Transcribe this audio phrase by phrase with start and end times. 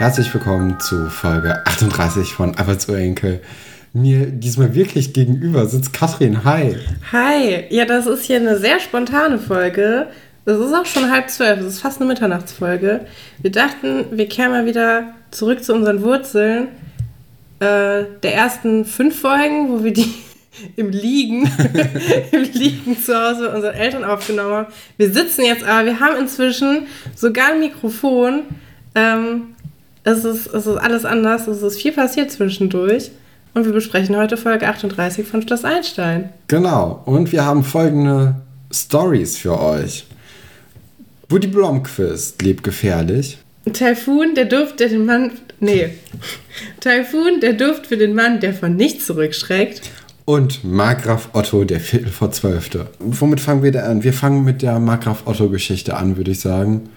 [0.00, 3.42] Herzlich willkommen zu Folge 38 von Einfach zu Enkel.
[3.92, 6.42] Mir diesmal wirklich gegenüber sitzt Katrin.
[6.42, 6.78] Hi.
[7.12, 7.66] Hi.
[7.68, 10.06] Ja, das ist hier eine sehr spontane Folge.
[10.46, 11.60] Es ist auch schon halb zwölf.
[11.60, 13.02] Es ist fast eine Mitternachtsfolge.
[13.42, 16.68] Wir dachten, wir kehren mal wieder zurück zu unseren Wurzeln.
[17.58, 20.14] Äh, der ersten fünf Folgen, wo wir die
[20.76, 21.42] im Liegen,
[22.32, 24.72] im Liegen zu Hause mit unseren Eltern aufgenommen haben.
[24.96, 28.44] Wir sitzen jetzt aber, wir haben inzwischen sogar ein Mikrofon.
[28.94, 29.56] Ähm,
[30.04, 33.10] es, ist, es ist alles anders, es ist viel passiert zwischendurch.
[33.52, 36.30] Und wir besprechen heute Folge 38 von Schloss Einstein.
[36.46, 38.36] Genau, und wir haben folgende
[38.72, 40.06] Stories für euch.
[41.28, 43.38] Woody Blomqvist lebt gefährlich.
[43.72, 45.32] Taifun, der Duft, der den Mann.
[45.58, 45.90] Nee.
[46.80, 49.82] Taifun, der Duft für den Mann, der von nichts zurückschreckt.
[50.24, 52.86] Und Markgraf Otto, der Viertel vor Zwölfte.
[53.00, 54.04] Womit fangen wir da an?
[54.04, 56.88] Wir fangen mit der Markgraf Otto-Geschichte an, würde ich sagen.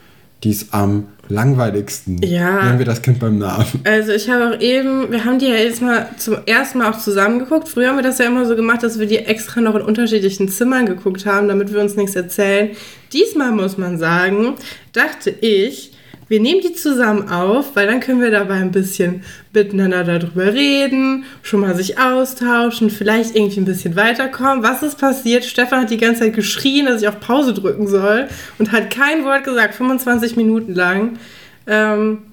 [0.44, 2.22] Die ist am langweiligsten.
[2.22, 2.64] Ja.
[2.66, 3.66] Nennen wir das Kind beim Namen.
[3.84, 7.00] Also ich habe auch eben, wir haben die ja jetzt mal zum ersten Mal auch
[7.00, 7.68] zusammengeguckt.
[7.68, 10.48] Früher haben wir das ja immer so gemacht, dass wir die extra noch in unterschiedlichen
[10.50, 12.72] Zimmern geguckt haben, damit wir uns nichts erzählen.
[13.12, 14.56] Diesmal muss man sagen,
[14.92, 15.93] dachte ich,
[16.34, 19.22] wir nehmen die zusammen auf, weil dann können wir dabei ein bisschen
[19.54, 24.64] miteinander darüber reden, schon mal sich austauschen, vielleicht irgendwie ein bisschen weiterkommen.
[24.64, 25.46] Was ist passiert?
[25.46, 29.24] Stefan hat die ganze Zeit geschrien, dass ich auf Pause drücken soll und hat kein
[29.26, 31.20] Wort gesagt, 25 Minuten lang.
[31.68, 32.24] Ähm,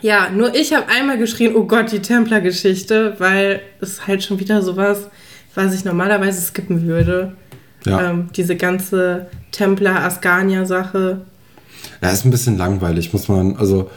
[0.00, 4.60] ja, nur ich habe einmal geschrien, oh Gott, die Templer-Geschichte, weil es halt schon wieder
[4.60, 5.08] sowas,
[5.54, 7.36] was ich normalerweise skippen würde.
[7.86, 8.10] Ja.
[8.10, 11.20] Ähm, diese ganze Templer-Ascania-Sache
[12.02, 13.56] ja, ist ein bisschen langweilig, muss man.
[13.56, 13.90] Also,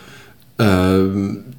[0.58, 1.00] äh,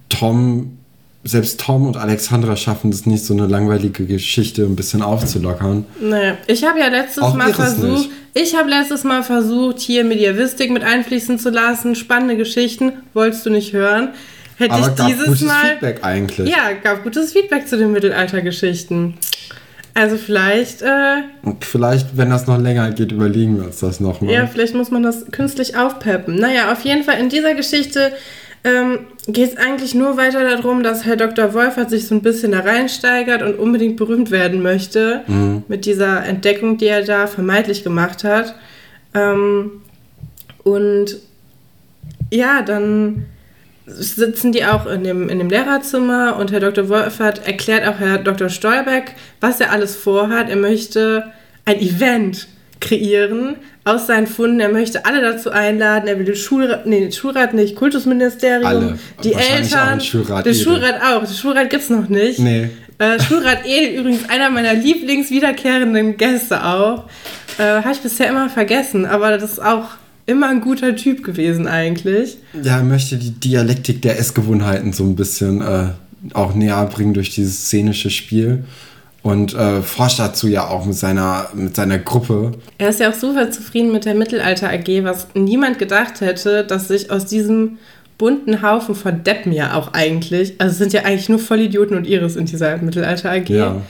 [0.09, 0.79] Tom,
[1.25, 5.85] selbst Tom und Alexandra schaffen es nicht, so eine langweilige Geschichte ein bisschen aufzulockern.
[6.01, 10.70] Naja, ich habe ja letztes Auch Mal versucht, ich habe letztes Mal versucht, hier Mediavistik
[10.70, 14.11] mit einfließen zu lassen, spannende Geschichten, wolltest du nicht hören.
[14.57, 15.70] Hätte Aber ich gab dieses gutes Mal.
[15.70, 16.51] Feedback eigentlich.
[16.51, 19.14] Ja, gab gutes Feedback zu den Mittelaltergeschichten.
[19.98, 20.83] Also vielleicht.
[20.83, 21.23] Äh,
[21.61, 24.33] vielleicht, wenn das noch länger geht, überlegen wir uns das nochmal.
[24.33, 26.36] Ja, vielleicht muss man das künstlich aufpeppen.
[26.36, 28.13] Naja, auf jeden Fall in dieser Geschichte
[28.63, 31.53] ähm, geht es eigentlich nur weiter darum, dass Herr Dr.
[31.53, 35.64] Wolfert sich so ein bisschen da reinsteigert und unbedingt berühmt werden möchte mhm.
[35.67, 38.55] mit dieser Entdeckung, die er da vermeintlich gemacht hat.
[39.14, 39.83] Ähm,
[40.63, 41.17] und
[42.31, 43.27] ja, dann
[43.89, 46.89] sitzen die auch in dem, in dem Lehrerzimmer und Herr Dr.
[46.89, 48.49] Wolfert erklärt auch Herr Dr.
[48.49, 50.49] Stolberg, was er alles vorhat.
[50.49, 51.25] Er möchte
[51.65, 52.49] ein Event
[52.81, 54.61] kreieren aus seinen Funden.
[54.61, 56.09] Er möchte alle dazu einladen.
[56.09, 58.99] Er will den Schulrat, nee, den Schulrat nicht, Kultusministerium, alle.
[59.25, 61.25] die Eltern, Schulrat den Schulrat auch.
[61.25, 62.39] Den Schulrat gibt es noch nicht.
[62.39, 62.70] Nee.
[62.99, 67.05] Äh, Schulrat Edel übrigens einer meiner Lieblingswiederkehrenden Gäste auch.
[67.59, 69.87] Äh, Habe ich bisher immer vergessen, aber das ist auch
[70.28, 72.39] immer ein guter Typ gewesen eigentlich.
[72.62, 75.86] Ja, er möchte die Dialektik der Essgewohnheiten so ein bisschen äh,
[76.34, 78.64] auch näher bringen durch dieses szenische Spiel.
[79.22, 82.52] Und äh, forscht dazu ja auch mit seiner, mit seiner Gruppe.
[82.78, 86.89] Er ist ja auch super zufrieden mit der Mittelalter AG, was niemand gedacht hätte, dass
[86.89, 87.78] sich aus diesem
[88.16, 92.06] bunten Haufen von Deppen ja auch eigentlich, also es sind ja eigentlich nur Vollidioten und
[92.06, 93.80] Iris in dieser Mittelalter AG, ja.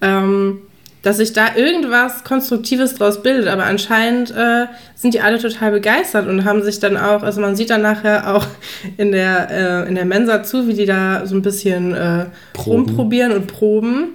[0.00, 0.58] ähm,
[1.02, 3.48] dass sich da irgendwas Konstruktives draus bildet.
[3.48, 7.56] Aber anscheinend äh, sind die alle total begeistert und haben sich dann auch, also man
[7.56, 8.46] sieht dann nachher auch
[8.96, 12.26] in der, äh, in der Mensa zu, wie die da so ein bisschen äh,
[12.66, 14.08] rumprobieren und proben.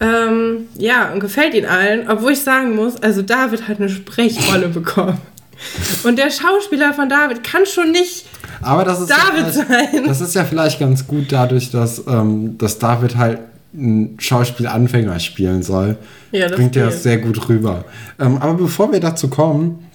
[0.00, 4.68] Ähm, ja, und gefällt ihnen allen, obwohl ich sagen muss, also David hat eine Sprechrolle
[4.74, 5.18] bekommen.
[6.02, 8.26] Und der Schauspieler von David kann schon nicht
[9.06, 10.04] David ja sein.
[10.06, 13.38] Das ist ja vielleicht ganz gut dadurch, dass, ähm, dass David halt
[13.74, 15.96] ein Schauspielanfänger spielen soll,
[16.32, 17.84] ja, bringt er das sehr gut rüber.
[18.18, 19.86] Ähm, aber bevor wir dazu kommen,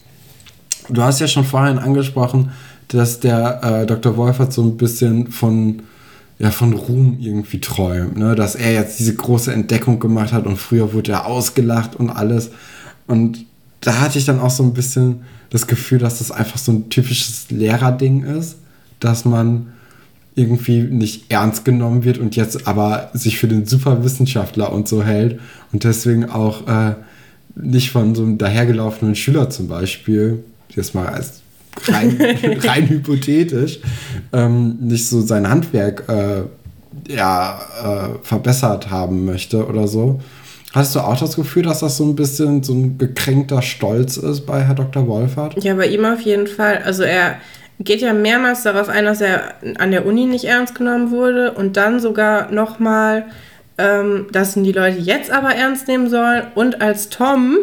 [0.90, 2.52] du hast ja schon vorhin angesprochen,
[2.90, 4.18] dass der äh, Dr.
[4.18, 5.84] Wolfert so ein bisschen von,
[6.40, 8.36] ja, von Ruhm irgendwie träumt, ne?
[8.36, 12.52] dass er jetzt diese große Entdeckung gemacht hat und früher wurde er ausgelacht und alles.
[13.08, 13.46] Und
[13.82, 15.22] da hatte ich dann auch so ein bisschen
[15.52, 18.58] das Gefühl, dass das einfach so ein typisches Lehrerding ist,
[19.00, 19.68] dass man
[20.36, 25.40] irgendwie nicht ernst genommen wird und jetzt aber sich für den Superwissenschaftler und so hält
[25.72, 26.96] und deswegen auch äh,
[27.56, 31.42] nicht von so einem dahergelaufenen Schüler zum Beispiel, jetzt mal als
[31.88, 32.18] rein,
[32.64, 33.80] rein hypothetisch,
[34.34, 36.44] ähm, nicht so sein Handwerk äh,
[37.14, 40.20] ja, äh, verbessert haben möchte oder so.
[40.74, 44.42] Hast du auch das Gefühl, dass das so ein bisschen so ein gekränkter Stolz ist
[44.42, 45.08] bei Herr Dr.
[45.08, 45.64] Wolfert?
[45.64, 46.84] Ja, bei ihm auf jeden Fall.
[46.86, 47.38] Also er,
[47.80, 51.78] geht ja mehrmals darauf ein, dass er an der Uni nicht ernst genommen wurde und
[51.78, 53.26] dann sogar nochmal,
[53.78, 56.44] ähm, dass ihn die Leute jetzt aber ernst nehmen sollen.
[56.56, 57.58] Und als Tom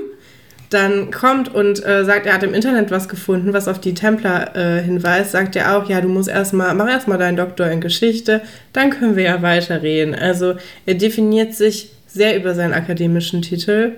[0.70, 4.56] dann kommt und äh, sagt, er hat im Internet was gefunden, was auf die Templer
[4.56, 8.40] äh, hinweist, sagt er auch, ja, du musst erstmal, mach erstmal deinen Doktor in Geschichte,
[8.72, 10.14] dann können wir ja weiterreden.
[10.14, 10.54] Also
[10.84, 13.92] er definiert sich sehr über seinen akademischen Titel.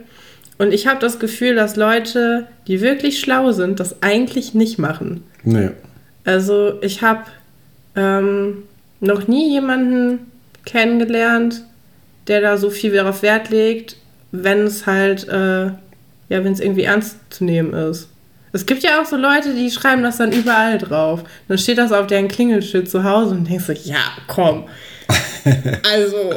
[0.58, 5.22] Und ich habe das Gefühl, dass Leute, die wirklich schlau sind, das eigentlich nicht machen.
[5.44, 5.70] Nee.
[6.28, 7.22] Also ich habe
[7.96, 8.64] ähm,
[9.00, 10.30] noch nie jemanden
[10.66, 11.62] kennengelernt,
[12.26, 13.96] der da so viel darauf Wert legt,
[14.30, 15.78] wenn es halt, äh, ja,
[16.28, 18.10] wenn es irgendwie ernst zu nehmen ist.
[18.52, 21.24] Es gibt ja auch so Leute, die schreiben das dann überall drauf.
[21.48, 24.68] Dann steht das auf deren Klingelschild zu Hause und denkst so, ja, komm.
[25.94, 26.34] also,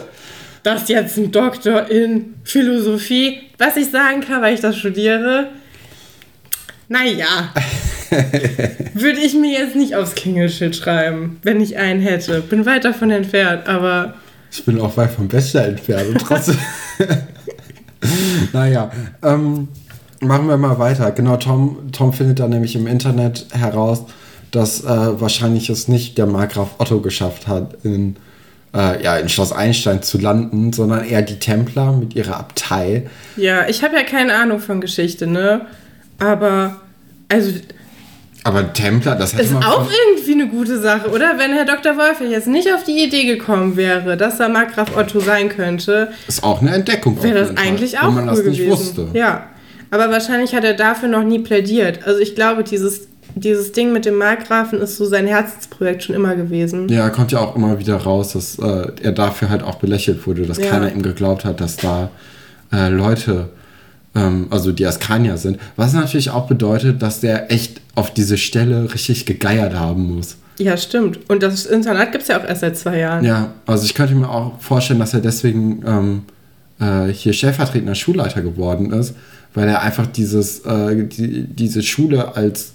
[0.64, 3.42] das ist jetzt ein Doktor in Philosophie.
[3.58, 5.50] Was ich sagen kann, weil ich das studiere,
[6.88, 7.54] naja,
[8.94, 12.42] würde ich mir jetzt nicht aufs Klingelschild schreiben, wenn ich einen hätte.
[12.42, 14.16] Bin weit davon entfernt, aber.
[14.52, 16.58] Ich bin auch weit vom Bachelor entfernt und trotzdem.
[18.54, 18.92] naja,
[19.24, 19.68] ähm,
[20.20, 21.12] machen wir mal weiter.
[21.12, 24.04] Genau, Tom, Tom findet dann nämlich im Internet heraus,
[24.52, 28.18] dass äh, wahrscheinlich es nicht der Markgraf Otto geschafft hat, in,
[28.74, 33.08] äh, ja, in Schloss Einstein zu landen, sondern eher die Templer mit ihrer Abtei.
[33.38, 35.62] Ja, ich habe ja keine Ahnung von Geschichte, ne?
[36.20, 36.82] Aber,
[37.30, 37.52] also
[38.44, 41.34] aber Templer, das hätte ist man auch irgendwie eine gute Sache, oder?
[41.38, 41.96] Wenn Herr Dr.
[41.98, 46.44] Wolf jetzt nicht auf die Idee gekommen wäre, dass er Markgraf Otto sein könnte, ist
[46.44, 47.22] auch eine Entdeckung.
[47.22, 48.72] Wäre das eigentlich auch wenn man cool das nicht gewesen.
[48.72, 49.08] wusste.
[49.14, 49.48] Ja,
[49.92, 52.00] aber wahrscheinlich hat er dafür noch nie plädiert.
[52.06, 56.36] Also ich glaube, dieses dieses Ding mit dem Markgrafen ist so sein Herzensprojekt schon immer
[56.36, 56.90] gewesen.
[56.90, 60.44] Ja, kommt ja auch immer wieder raus, dass äh, er dafür halt auch belächelt wurde,
[60.44, 60.66] dass ja.
[60.66, 62.10] keiner ihm geglaubt hat, dass da
[62.74, 63.50] äh, Leute
[64.16, 65.60] ähm, also die Askanier sind.
[65.76, 70.38] Was natürlich auch bedeutet, dass der echt auf diese Stelle richtig gegeiert haben muss.
[70.58, 71.20] Ja, stimmt.
[71.30, 73.26] Und das Internat gibt es ja auch erst seit zwei Jahren.
[73.26, 76.22] Ja, also ich könnte mir auch vorstellen, dass er deswegen ähm,
[76.80, 79.16] äh, hier stellvertretender Schulleiter geworden ist,
[79.54, 82.74] weil er einfach dieses, äh, die, diese Schule als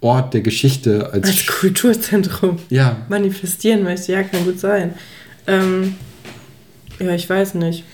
[0.00, 2.96] Ort der Geschichte, als, als Kulturzentrum ja.
[3.08, 4.12] manifestieren möchte.
[4.12, 4.94] Ja, kann gut sein.
[5.46, 5.94] Ähm,
[6.98, 7.84] ja, ich weiß nicht.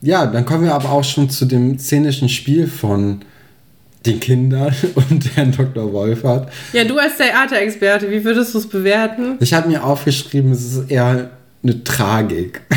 [0.00, 3.20] Ja, dann kommen wir aber auch schon zu dem szenischen Spiel von
[4.06, 5.92] den Kindern und Herrn Dr.
[5.92, 6.52] Wolfert.
[6.72, 9.36] Ja, du als Theaterexperte, wie würdest du es bewerten?
[9.40, 11.30] Ich habe mir aufgeschrieben, es ist eher
[11.62, 12.60] eine Tragik.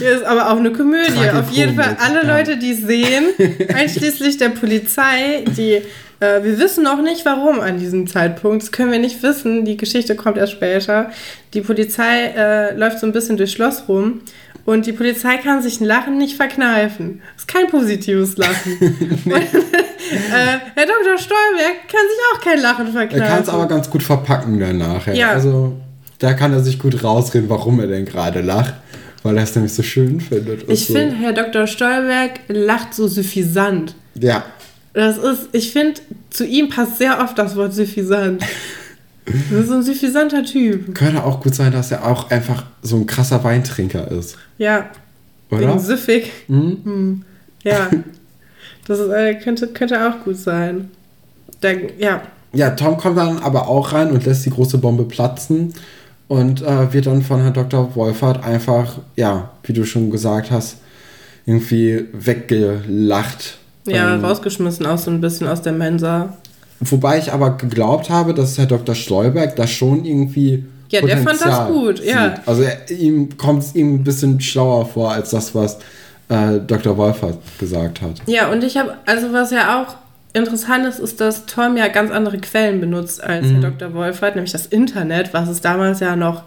[0.00, 1.30] Ja, ist aber auch eine Komödie.
[1.34, 2.36] Auf jeden Fall alle ja.
[2.36, 3.26] Leute, die sehen,
[3.74, 5.82] einschließlich der Polizei, die
[6.20, 8.62] äh, wir wissen noch nicht, warum an diesem Zeitpunkt.
[8.62, 9.64] Das können wir nicht wissen.
[9.64, 11.10] Die Geschichte kommt erst später.
[11.52, 14.22] Die Polizei äh, läuft so ein bisschen durchs Schloss rum
[14.66, 17.22] und die Polizei kann sich ein Lachen nicht verkneifen.
[17.34, 18.76] Das ist kein positives Lachen.
[19.24, 19.34] nee.
[19.34, 21.16] und, äh, Herr Dr.
[21.16, 23.22] Stolberg kann sich auch kein Lachen verkneifen.
[23.22, 25.06] Er kann es aber ganz gut verpacken danach.
[25.06, 25.30] Ja.
[25.30, 25.74] Also
[26.18, 28.74] da kann er sich gut rausreden, warum er denn gerade lacht.
[29.22, 30.68] Weil er es nämlich so schön findet.
[30.68, 30.94] Ich so.
[30.94, 31.66] finde, Herr Dr.
[31.66, 33.94] Stolberg lacht so suffisant.
[34.14, 34.44] Ja.
[34.92, 38.42] Das ist, ich finde, zu ihm passt sehr oft das Wort suffisant.
[39.26, 40.94] Das ist so ein suffisanter Typ.
[40.94, 44.38] Könnte auch gut sein, dass er auch einfach so ein krasser Weintrinker ist.
[44.58, 44.86] Ja.
[45.50, 45.68] Oder?
[45.68, 46.32] Wegen süffig.
[46.48, 46.78] Mhm.
[46.84, 47.24] Hm.
[47.62, 47.90] Ja.
[48.86, 50.90] Das ist, äh, könnte, könnte auch gut sein.
[51.60, 52.22] Da, ja.
[52.52, 55.74] Ja, Tom kommt dann aber auch rein und lässt die große Bombe platzen
[56.28, 57.94] und äh, wird dann von Herrn Dr.
[57.96, 60.78] Wolfert einfach, ja, wie du schon gesagt hast,
[61.44, 63.58] irgendwie weggelacht.
[63.86, 66.36] Ja, ähm, rausgeschmissen auch so ein bisschen aus der Mensa.
[66.80, 68.94] Wobei ich aber geglaubt habe, dass Herr Dr.
[68.94, 70.64] Stolberg da schon irgendwie.
[70.88, 72.06] Ja, Potenzial der fand das gut, sieht.
[72.06, 72.34] ja.
[72.46, 75.78] Also er, ihm kommt es ihm ein bisschen schlauer vor als das, was
[76.28, 76.96] äh, Dr.
[76.96, 78.22] Wolfert gesagt hat.
[78.26, 79.96] Ja, und ich habe, also was ja auch
[80.32, 83.62] interessant ist, ist, dass Tom ja ganz andere Quellen benutzt als mhm.
[83.62, 83.94] Herr Dr.
[83.94, 86.44] Wolfert, nämlich das Internet, was es damals ja noch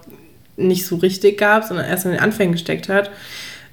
[0.55, 3.09] nicht so richtig gab, sondern erst in den Anfängen gesteckt hat.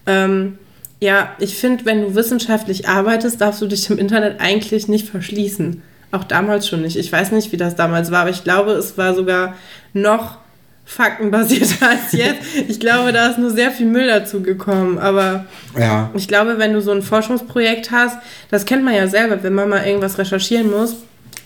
[0.07, 0.59] Ähm,
[1.01, 5.83] ja, ich finde, wenn du wissenschaftlich arbeitest, darfst du dich im Internet eigentlich nicht verschließen.
[6.13, 6.97] Auch damals schon nicht.
[6.97, 9.55] Ich weiß nicht, wie das damals war, aber ich glaube, es war sogar
[9.93, 10.39] noch
[10.87, 12.41] faktenbasierter als jetzt.
[12.69, 14.99] Ich glaube, da ist nur sehr viel Müll dazu gekommen.
[14.99, 15.45] Aber
[15.79, 16.11] ja.
[16.15, 18.17] ich glaube, wenn du so ein Forschungsprojekt hast,
[18.51, 20.97] das kennt man ja selber, wenn man mal irgendwas recherchieren muss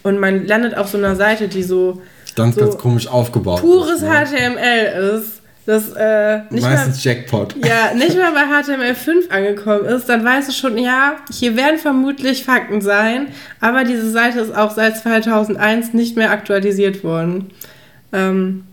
[0.02, 2.02] und man landet auf so einer Seite, die so
[2.36, 4.04] ganz, so ganz komisch aufgebaut pures ist.
[4.04, 5.39] Pures HTML ist
[5.70, 7.54] das äh, nicht Meistens mal, Jackpot.
[7.64, 12.44] Ja, nicht mal bei HTML5 angekommen ist, dann weißt du schon, ja, hier werden vermutlich
[12.44, 13.28] Fakten sein,
[13.60, 17.50] aber diese Seite ist auch seit 2001 nicht mehr aktualisiert worden.
[18.12, 18.64] Ähm,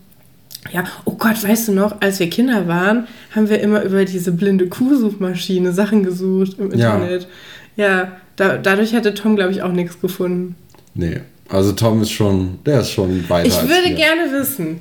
[0.72, 4.32] ja, oh Gott, weißt du noch, als wir Kinder waren, haben wir immer über diese
[4.32, 7.26] blinde Kuhsuchmaschine Sachen gesucht im Internet.
[7.76, 10.56] Ja, ja da, dadurch hätte Tom, glaube ich, auch nichts gefunden.
[10.94, 13.48] Nee, also Tom ist schon, der ist schon weiter.
[13.48, 14.80] Ich würde gerne wissen,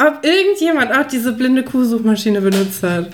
[0.00, 3.10] ob irgendjemand auch diese blinde Kuhsuchmaschine benutzt hat.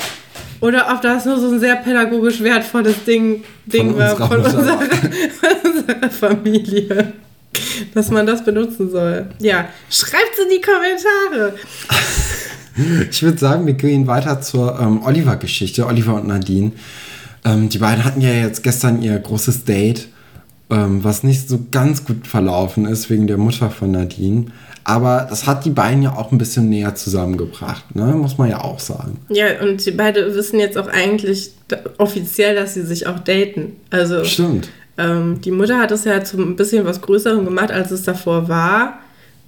[0.61, 4.79] oder ob das nur so ein sehr pädagogisch wertvolles Ding, Ding von war von unserer,
[4.81, 7.13] von unserer Familie.
[7.95, 9.27] Dass man das benutzen soll.
[9.39, 11.55] Ja, schreibt es in die Kommentare.
[13.11, 16.73] Ich würde sagen, wir gehen weiter zur ähm, Oliver-Geschichte, Oliver und Nadine.
[17.45, 20.09] Ähm, die beiden hatten ja jetzt gestern ihr großes Date,
[20.69, 24.47] ähm, was nicht so ganz gut verlaufen ist wegen der Mutter von Nadine.
[24.89, 28.05] Aber das hat die beiden ja auch ein bisschen näher zusammengebracht, ne?
[28.13, 29.19] muss man ja auch sagen.
[29.29, 31.51] Ja, und die beiden wissen jetzt auch eigentlich
[31.99, 33.73] offiziell, dass sie sich auch daten.
[33.91, 34.69] Also, Stimmt.
[34.97, 38.49] Ähm, die Mutter hat es ja zu ein bisschen was Größerem gemacht, als es davor
[38.49, 39.01] war.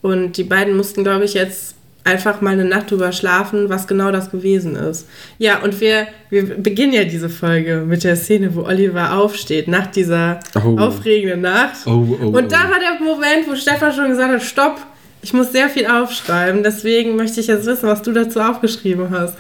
[0.03, 4.11] Und die beiden mussten, glaube ich, jetzt einfach mal eine Nacht drüber schlafen, was genau
[4.11, 5.07] das gewesen ist.
[5.39, 9.87] Ja, und wir, wir beginnen ja diese Folge mit der Szene, wo Oliver aufsteht, nach
[9.87, 10.77] dieser oh.
[10.79, 11.77] aufregenden Nacht.
[11.87, 14.81] Oh, oh, und da war der Moment, wo Stefan schon gesagt hat, stopp,
[15.23, 16.63] ich muss sehr viel aufschreiben.
[16.63, 19.35] Deswegen möchte ich jetzt wissen, was du dazu aufgeschrieben hast.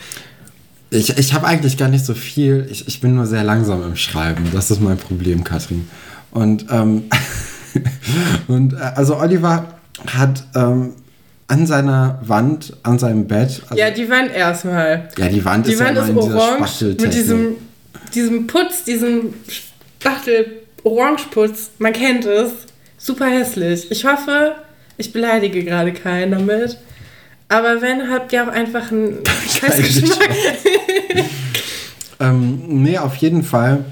[0.90, 2.66] Ich, ich habe eigentlich gar nicht so viel.
[2.70, 4.48] Ich, ich bin nur sehr langsam im Schreiben.
[4.52, 5.88] Das ist mein Problem, Katrin.
[6.30, 7.04] Und, ähm,
[8.48, 9.74] und äh, also Oliver
[10.06, 10.94] hat ähm,
[11.46, 13.62] an seiner Wand, an seinem Bett.
[13.68, 15.08] Also, ja, die Wand erstmal.
[15.16, 17.56] Ja, die Wand die ist Wand ja ist orange mit diesem,
[18.14, 19.34] diesem Putz, diesem
[20.00, 21.72] Spachtel-Orangeputz.
[21.78, 22.52] Man kennt es.
[22.96, 23.90] Super hässlich.
[23.90, 24.56] Ich hoffe,
[24.98, 26.76] ich beleidige gerade keinen damit.
[27.48, 30.28] Aber wenn, habt ihr auch einfach einen Scheißgeschmack.
[32.20, 33.84] ähm, nee, auf jeden Fall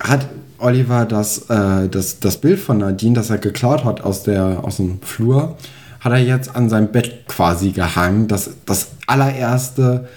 [0.00, 0.26] hat
[0.58, 4.78] Oliver das, äh, das, das Bild von Nadine, das er geklaut hat aus, der, aus
[4.78, 5.56] dem Flur,
[6.00, 8.26] hat er jetzt an seinem Bett quasi gehangen.
[8.26, 10.08] Das, das allererste,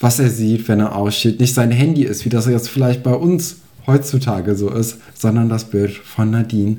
[0.00, 3.14] was er sieht, wenn er aussteht, nicht sein Handy ist, wie das jetzt vielleicht bei
[3.14, 6.78] uns heutzutage so ist, sondern das Bild von Nadine.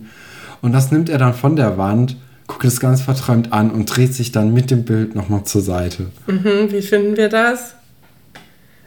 [0.62, 2.18] Und das nimmt er dann von der Wand
[2.50, 6.08] guckt es ganz verträumt an und dreht sich dann mit dem Bild nochmal zur Seite.
[6.26, 7.76] Mhm, wie finden wir das?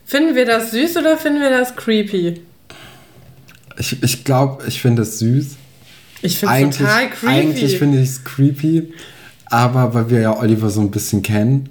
[0.04, 2.42] Finden wir das süß oder finden wir das creepy?
[3.78, 5.56] Ich, ich glaube, ich finde es süß.
[6.22, 7.26] Ich finde es total creepy.
[7.26, 8.92] Eigentlich finde ich es creepy,
[9.46, 11.70] aber weil wir ja Oliver so ein bisschen kennen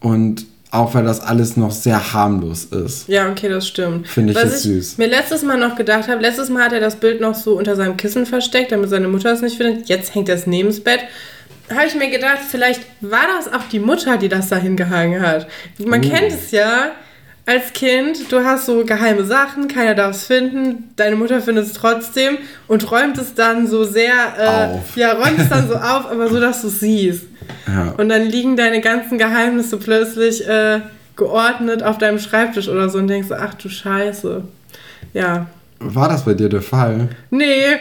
[0.00, 3.08] und auch weil das alles noch sehr harmlos ist.
[3.08, 4.06] Ja, okay, das stimmt.
[4.06, 4.98] Finde ich Was es süß.
[4.98, 7.74] mir letztes Mal noch gedacht habe, letztes Mal hat er das Bild noch so unter
[7.74, 9.88] seinem Kissen versteckt, damit seine Mutter es nicht findet.
[9.88, 11.00] Jetzt hängt er es neben das Bett.
[11.70, 15.46] Habe ich mir gedacht, vielleicht war das auch die Mutter, die das da hingehangen hat.
[15.78, 16.08] Man oh.
[16.08, 16.92] kennt es ja
[17.48, 21.72] als Kind, du hast so geheime Sachen, keiner darf es finden, deine Mutter findet es
[21.72, 22.36] trotzdem
[22.66, 26.38] und räumt es dann so sehr, äh, ja, räumt es dann so auf, aber so,
[26.40, 27.24] dass du es siehst.
[27.66, 27.94] Ja.
[27.96, 30.80] Und dann liegen deine ganzen Geheimnisse plötzlich äh,
[31.16, 34.42] geordnet auf deinem Schreibtisch oder so und denkst, ach du Scheiße.
[35.14, 35.46] Ja.
[35.80, 37.08] War das bei dir der Fall?
[37.30, 37.76] Nee,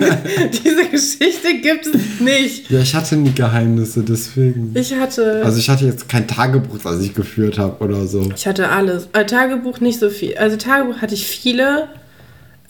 [0.64, 2.68] diese Geschichte gibt es nicht.
[2.70, 4.72] Ja, ich hatte nie Geheimnisse, deswegen.
[4.74, 5.42] Ich hatte.
[5.44, 8.28] Also ich hatte jetzt kein Tagebuch, das ich geführt habe oder so.
[8.34, 9.08] Ich hatte alles.
[9.12, 10.36] Äh, Tagebuch nicht so viel.
[10.38, 11.88] Also Tagebuch hatte ich viele.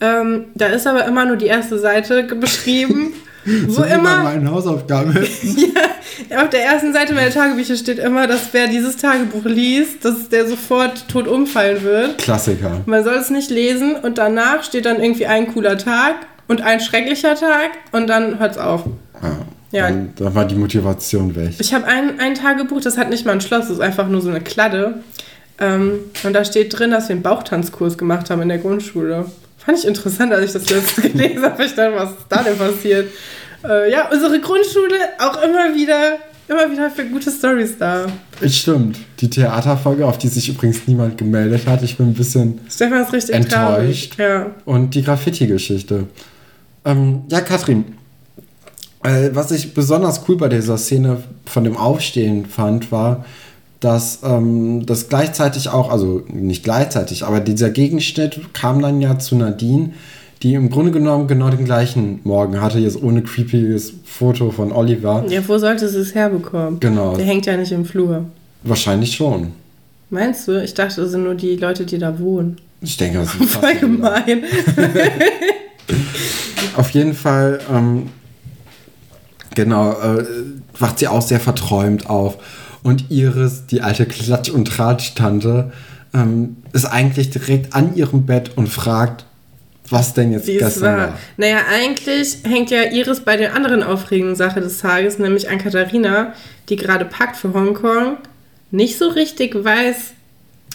[0.03, 3.13] Ähm, da ist aber immer nur die erste Seite beschrieben.
[3.67, 4.25] Wo so immer.
[4.25, 5.13] Meine Hausaufgabe.
[5.43, 5.81] ja,
[6.37, 10.47] auf der ersten Seite meiner Tagebücher steht immer, dass wer dieses Tagebuch liest, dass der
[10.47, 12.19] sofort tot umfallen wird.
[12.19, 12.83] Klassiker.
[12.87, 16.15] Man soll es nicht lesen und danach steht dann irgendwie ein cooler Tag
[16.49, 18.85] und ein schrecklicher Tag und dann hört es auf.
[19.23, 19.39] Ja.
[19.73, 19.89] Ja.
[19.89, 21.53] Dann, dann, war die Motivation weg.
[21.59, 24.21] Ich habe ein, ein Tagebuch, das hat nicht mal ein Schloss, das ist einfach nur
[24.21, 25.03] so eine Kladde.
[25.61, 29.27] Ähm, und da steht drin, dass wir einen Bauchtanzkurs gemacht haben in der Grundschule.
[29.59, 31.65] Fand ich interessant, als ich das letzte gelesen habe.
[31.65, 33.09] Ich dachte, was ist da denn passiert?
[33.65, 38.07] Äh, ja, unsere Grundschule auch immer wieder, immer wieder für gute Stories da.
[38.47, 38.99] Stimmt.
[39.21, 41.83] Die Theaterfolge, auf die sich übrigens niemand gemeldet hat.
[41.83, 44.19] Ich bin ein bisschen Stefan ist richtig enttäuscht.
[44.19, 44.47] Ja.
[44.65, 46.07] Und die Graffiti-Geschichte.
[46.85, 47.97] Ähm, ja, Katrin.
[49.03, 53.25] Äh, was ich besonders cool bei dieser Szene von dem Aufstehen fand, war,
[53.81, 59.37] dass ähm, das gleichzeitig auch, also nicht gleichzeitig, aber dieser Gegenschnitt kam dann ja zu
[59.37, 59.95] Nadine,
[60.43, 65.25] die im Grunde genommen genau den gleichen Morgen hatte, jetzt ohne creepyes Foto von Oliver.
[65.29, 66.81] Ja, wo sollte sie es herbekommen?
[66.81, 67.17] Genau.
[67.17, 68.25] Der hängt ja nicht im Flur.
[68.63, 69.53] Wahrscheinlich schon.
[70.09, 70.63] Meinst du?
[70.63, 72.57] Ich dachte, das sind nur die Leute, die da wohnen.
[72.81, 74.45] Ich denke, das ist voll gemein.
[76.77, 78.09] Auf jeden Fall, ähm,
[79.55, 80.25] genau, äh,
[80.79, 82.39] wacht sie auch sehr verträumt auf
[82.83, 85.73] und Iris, die alte Klatsch- und Tratsch-Tante,
[86.15, 89.27] ähm, ist eigentlich direkt an ihrem Bett und fragt,
[89.91, 90.99] was denn jetzt Wie gestern war.
[90.99, 91.19] war.
[91.37, 96.35] Naja, eigentlich hängt ja Iris bei der anderen aufregenden Sache des Tages, nämlich an Katharina,
[96.69, 98.19] die gerade packt für Hongkong,
[98.71, 100.13] nicht so richtig weiß,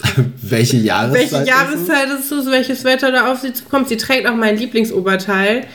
[0.42, 3.88] welche Jahreszeit, welche Jahreszeit ist es, welches Wetter da auf sie zukommt.
[3.88, 5.66] Sie trägt auch mein Lieblingsoberteil.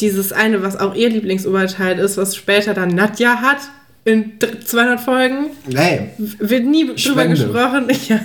[0.00, 3.58] Dieses eine, was auch ihr Lieblingsoberteil ist, was später dann Nadja hat
[4.04, 4.32] in
[4.64, 5.46] 200 Folgen.
[5.68, 6.10] Nee.
[6.18, 7.88] Wird nie drüber gesprochen.
[8.08, 8.18] Ja.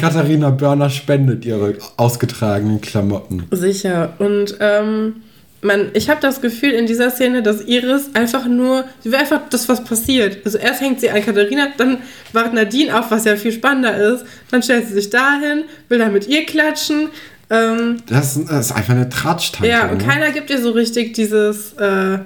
[0.00, 3.46] Katharina Börner spendet ihre ausgetragenen Klamotten.
[3.50, 4.14] Sicher.
[4.18, 5.16] Und ähm,
[5.62, 9.40] man, ich habe das Gefühl in dieser Szene, dass Iris einfach nur, sie will einfach,
[9.50, 10.38] dass was passiert.
[10.44, 11.98] Also erst hängt sie an Katharina, dann
[12.32, 14.24] wacht Nadine auf, was ja viel spannender ist.
[14.50, 17.08] Dann stellt sie sich dahin, will dann mit ihr klatschen.
[17.50, 20.04] Ähm, das, ist einfach eine Tratsch Ja, und ne?
[20.04, 22.18] keiner gibt ihr so richtig dieses, äh,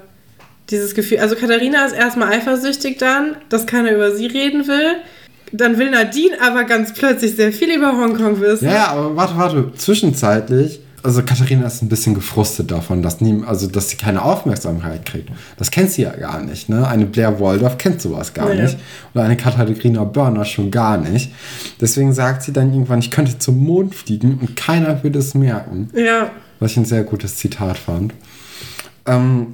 [0.71, 1.19] dieses Gefühl.
[1.19, 4.97] Also Katharina ist erstmal eifersüchtig dann, dass keiner über sie reden will.
[5.53, 8.67] Dann will Nadine aber ganz plötzlich sehr viel über Hongkong wissen.
[8.67, 9.73] Ja, aber warte, warte.
[9.77, 15.05] Zwischenzeitlich also Katharina ist ein bisschen gefrustet davon, dass, nie, also, dass sie keine Aufmerksamkeit
[15.05, 15.29] kriegt.
[15.59, 16.71] Das kennt sie ja gar nicht.
[16.71, 16.89] Ne?
[16.89, 18.63] Eine Blair Waldorf kennt sowas gar ja.
[18.63, 18.79] nicht.
[19.13, 21.31] Oder eine Katharina Börner schon gar nicht.
[21.79, 25.91] Deswegen sagt sie dann irgendwann, ich könnte zum Mond fliegen und keiner würde es merken.
[25.95, 26.31] Ja.
[26.59, 28.15] Was ich ein sehr gutes Zitat fand.
[29.05, 29.49] Ähm,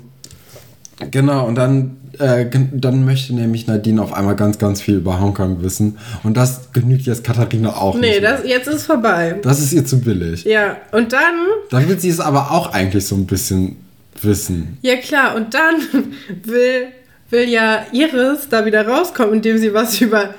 [1.10, 5.62] genau, und dann äh, dann möchte nämlich Nadine auf einmal ganz, ganz viel über Hongkong
[5.62, 5.98] wissen.
[6.22, 8.20] Und das genügt jetzt Katharina auch nee, nicht.
[8.20, 9.38] Nee, das, jetzt ist vorbei.
[9.42, 10.44] Das ist ihr zu billig.
[10.44, 11.34] Ja, und dann.
[11.70, 13.76] Dann will sie es aber auch eigentlich so ein bisschen
[14.20, 14.78] wissen.
[14.82, 15.76] Ja, klar, und dann
[16.44, 16.88] will,
[17.30, 20.34] will ja Iris da wieder rauskommen, indem sie was über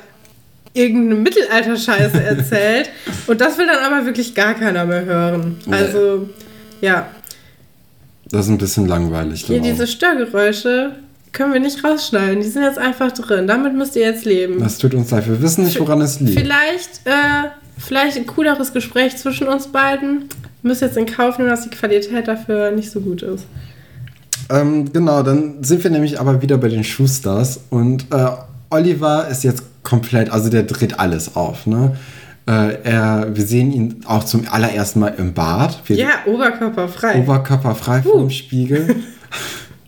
[0.74, 2.90] irgendeine Mittelalter-Scheiße erzählt.
[3.28, 5.58] und das will dann aber wirklich gar keiner mehr hören.
[5.70, 6.30] Also,
[6.80, 7.10] ja.
[8.32, 9.46] Das ist ein bisschen langweilig.
[9.46, 10.96] Hier diese Störgeräusche,
[11.34, 12.42] können wir nicht rausschneiden.
[12.42, 13.48] Die sind jetzt einfach drin.
[13.48, 14.60] Damit müsst ihr jetzt leben.
[14.60, 15.28] Das tut uns leid.
[15.28, 16.40] Wir wissen nicht, woran es liegt.
[16.40, 20.26] Vielleicht, äh, vielleicht ein cooleres Gespräch zwischen uns beiden.
[20.62, 23.46] Müsst jetzt in Kauf nehmen, dass die Qualität dafür nicht so gut ist.
[24.50, 27.62] Ähm, genau, dann sind wir nämlich aber wieder bei den Schusters.
[27.70, 28.28] Und äh,
[28.70, 31.98] Oliver ist jetzt komplett, also der dreht alles auf, ne?
[32.52, 35.80] Äh, er, wir sehen ihn auch zum allerersten Mal im Bad.
[35.86, 37.20] Wir ja, oberkörperfrei.
[37.20, 38.12] Oberkörperfrei uh.
[38.12, 38.98] vom Spiegel.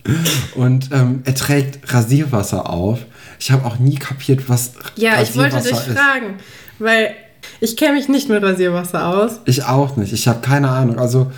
[0.56, 3.00] Und ähm, er trägt Rasierwasser auf.
[3.38, 5.98] Ich habe auch nie kapiert, was Ja, Rasierwasser ich wollte dich ist.
[5.98, 6.36] fragen,
[6.80, 7.12] weil
[7.60, 9.42] ich kenne mich nicht mit Rasierwasser aus.
[9.44, 10.14] Ich auch nicht.
[10.14, 11.00] Ich habe keine Ahnung.
[11.00, 11.32] Also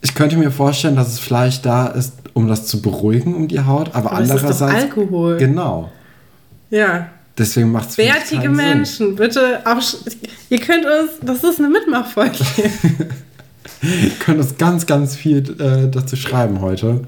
[0.00, 3.60] ich könnte mir vorstellen, dass es vielleicht da ist, um das zu beruhigen, um die
[3.60, 4.58] Haut, aber, aber andererseits.
[4.58, 5.36] Das ist doch Alkohol.
[5.36, 5.92] Genau.
[6.70, 7.08] Ja.
[7.38, 9.16] Deswegen macht es Bärtige Menschen, Sinn.
[9.16, 9.80] bitte auch.
[10.50, 11.12] Ihr könnt uns.
[11.22, 12.38] Das ist eine Mitmachfolge.
[13.82, 17.02] ihr könnt uns ganz, ganz viel äh, dazu schreiben heute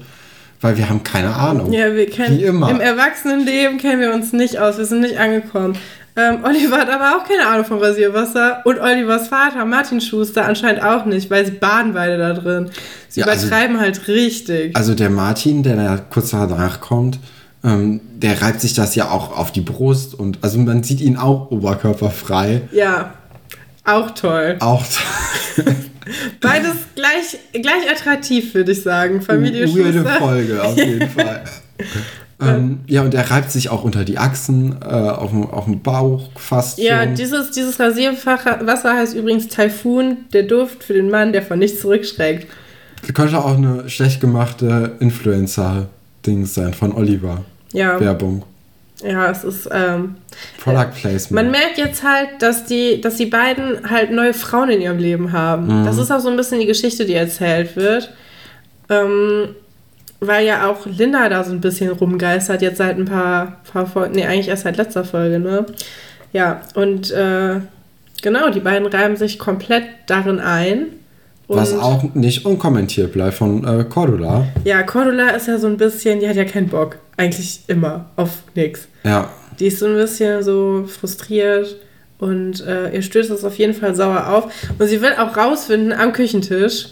[0.61, 1.73] weil wir haben keine Ahnung.
[1.73, 2.69] Ja, wir kennen Wie immer.
[2.69, 5.75] Im Erwachsenenleben kennen wir uns nicht aus, wir sind nicht angekommen.
[6.15, 10.83] Ähm, Oliver hat aber auch keine Ahnung vom Rasierwasser und Olivers Vater, Martin Schuster, anscheinend
[10.83, 12.69] auch nicht, weil sie baden beide da drin.
[13.07, 14.75] Sie ja, also übertreiben also, halt richtig.
[14.75, 17.17] Also der Martin, der da kurz danach kommt,
[17.63, 21.17] ähm, der reibt sich das ja auch auf die Brust und also man sieht ihn
[21.17, 22.61] auch oberkörperfrei.
[22.71, 23.13] Ja,
[23.83, 24.57] auch toll.
[24.59, 25.65] Auch toll.
[26.41, 29.21] Beides gleich, gleich attraktiv, würde ich sagen.
[29.21, 31.43] Familie Weirde Folge, auf jeden Fall.
[32.41, 35.81] ähm, ja, und er reibt sich auch unter die Achsen, äh, auf, dem, auf dem
[35.81, 36.79] Bauch fast.
[36.79, 37.15] Ja, schon.
[37.15, 42.47] dieses, dieses Rasierwasser heißt übrigens Taifun, der Duft für den Mann, der von nichts zurückschreckt.
[43.01, 47.43] Das könnte auch eine schlecht gemachte Influencer-Ding sein von Oliver.
[47.73, 47.99] Ja.
[47.99, 48.43] Werbung.
[49.03, 49.69] Ja, es ist.
[49.71, 50.15] Ähm,
[50.63, 51.31] Product Placement.
[51.31, 55.31] Man merkt jetzt halt, dass die, dass die beiden halt neue Frauen in ihrem Leben
[55.31, 55.81] haben.
[55.81, 55.85] Mhm.
[55.85, 58.13] Das ist auch so ein bisschen die Geschichte, die erzählt wird.
[58.89, 59.55] Ähm,
[60.19, 64.13] weil ja auch Linda da so ein bisschen rumgeistert, jetzt seit ein paar, paar Folgen.
[64.15, 65.65] Nee, eigentlich erst seit letzter Folge, ne?
[66.31, 67.59] Ja, und äh,
[68.21, 70.87] genau, die beiden reiben sich komplett darin ein.
[71.57, 74.47] Was auch nicht unkommentiert bleibt von äh, Cordula.
[74.63, 76.97] Ja, Cordula ist ja so ein bisschen, die hat ja keinen Bock.
[77.17, 78.87] Eigentlich immer auf nichts.
[79.03, 79.29] Ja.
[79.59, 81.77] Die ist so ein bisschen so frustriert
[82.19, 84.51] und äh, ihr stößt das auf jeden Fall sauer auf.
[84.77, 86.87] Und sie will auch rausfinden am Küchentisch.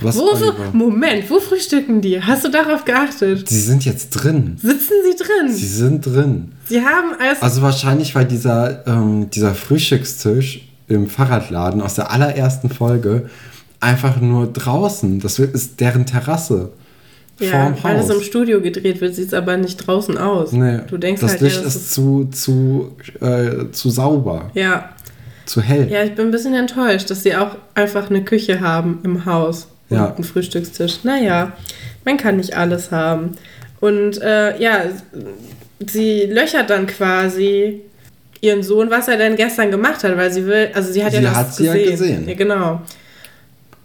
[0.00, 0.32] Was, wo,
[0.72, 2.20] Moment, wo frühstücken die?
[2.20, 3.48] Hast du darauf geachtet?
[3.48, 4.56] Sie sind jetzt drin.
[4.60, 5.52] Sitzen sie drin?
[5.52, 6.52] Sie sind drin.
[6.66, 7.42] Sie haben als.
[7.42, 13.28] Also wahrscheinlich, weil dieser, ähm, dieser Frühstückstisch im Fahrradladen aus der allerersten Folge
[13.82, 15.20] einfach nur draußen.
[15.20, 16.70] Das ist deren Terrasse.
[17.38, 20.52] Ja, weil es im Studio gedreht wird, sieht es aber nicht draußen aus.
[20.52, 24.50] Nee, du denkst das halt, Licht ja, das ist zu, zu, äh, zu sauber.
[24.54, 24.90] Ja.
[25.46, 25.90] Zu hell.
[25.90, 29.66] Ja, ich bin ein bisschen enttäuscht, dass sie auch einfach eine Küche haben im Haus
[29.90, 30.14] und ja.
[30.14, 31.00] einen Frühstückstisch.
[31.02, 31.52] Naja,
[32.04, 33.32] man kann nicht alles haben.
[33.80, 34.84] Und äh, ja,
[35.84, 37.80] sie löchert dann quasi
[38.40, 41.18] ihren Sohn, was er denn gestern gemacht hat, weil sie will, also sie hat sie
[41.18, 41.72] ja das hat gesehen.
[41.72, 42.28] Sie ja gesehen.
[42.28, 42.80] Ja, genau.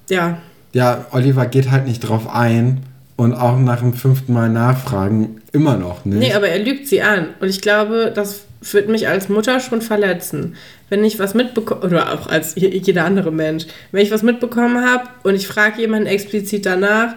[0.10, 0.38] Ja.
[0.74, 2.84] Ja, Oliver geht halt nicht drauf ein
[3.15, 6.20] und auch nach dem fünften Mal nachfragen immer noch nicht.
[6.20, 7.30] Nee, aber er lügt sie an.
[7.39, 8.41] Und ich glaube, das
[8.72, 10.56] wird mich als Mutter schon verletzen.
[10.89, 15.04] Wenn ich was mitbekomme, oder auch als jeder andere Mensch, wenn ich was mitbekommen habe
[15.24, 17.15] und ich frage jemanden explizit danach,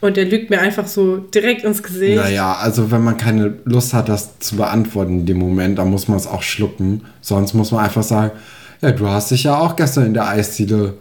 [0.00, 2.16] Und der lügt mir einfach so direkt ins Gesicht.
[2.16, 6.08] Naja, also wenn man keine Lust hat, das zu beantworten in dem Moment, dann muss
[6.08, 7.02] man es auch schlucken.
[7.20, 8.30] Sonst muss man einfach sagen,
[8.80, 10.94] ja, du hast dich ja auch gestern in der Eisdiele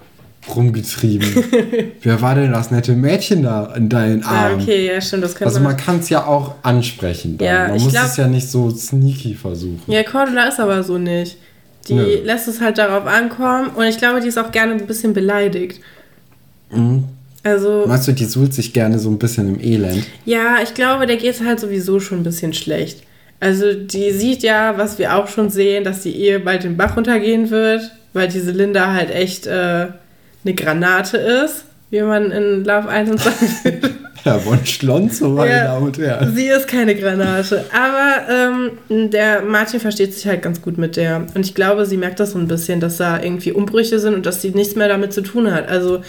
[0.55, 1.27] rumgetrieben.
[2.01, 4.59] Wer war denn das nette Mädchen da in deinen Armen?
[4.59, 7.37] Ja, okay, ja, stimmt, das könnte Also man kann es ja auch ansprechen.
[7.37, 7.47] Dann.
[7.47, 9.81] Ja, man muss glaub, es ja nicht so sneaky versuchen.
[9.87, 11.37] Ja, Cordula ist aber so nicht.
[11.87, 12.17] Die Nö.
[12.23, 15.81] lässt es halt darauf ankommen und ich glaube, die ist auch gerne ein bisschen beleidigt.
[16.71, 17.05] Mhm.
[17.43, 20.05] Also, Meinst du, die suhlt sich gerne so ein bisschen im Elend?
[20.25, 23.03] Ja, ich glaube, der geht es halt sowieso schon ein bisschen schlecht.
[23.39, 26.97] Also die sieht ja, was wir auch schon sehen, dass die Ehe bald den Bach
[26.97, 29.87] runtergehen wird, weil diese Linda halt echt äh,
[30.43, 33.89] eine Granate ist, wie man in Love Island sagen würde.
[34.25, 36.35] Ja, von Schlonzo, meine ja, Damen und Herren.
[36.35, 37.65] Sie ist keine Granate.
[37.73, 41.25] Aber ähm, der Martin versteht sich halt ganz gut mit der.
[41.33, 44.25] Und ich glaube, sie merkt das so ein bisschen, dass da irgendwie Umbrüche sind und
[44.25, 45.69] dass sie nichts mehr damit zu tun hat.
[45.69, 46.01] Also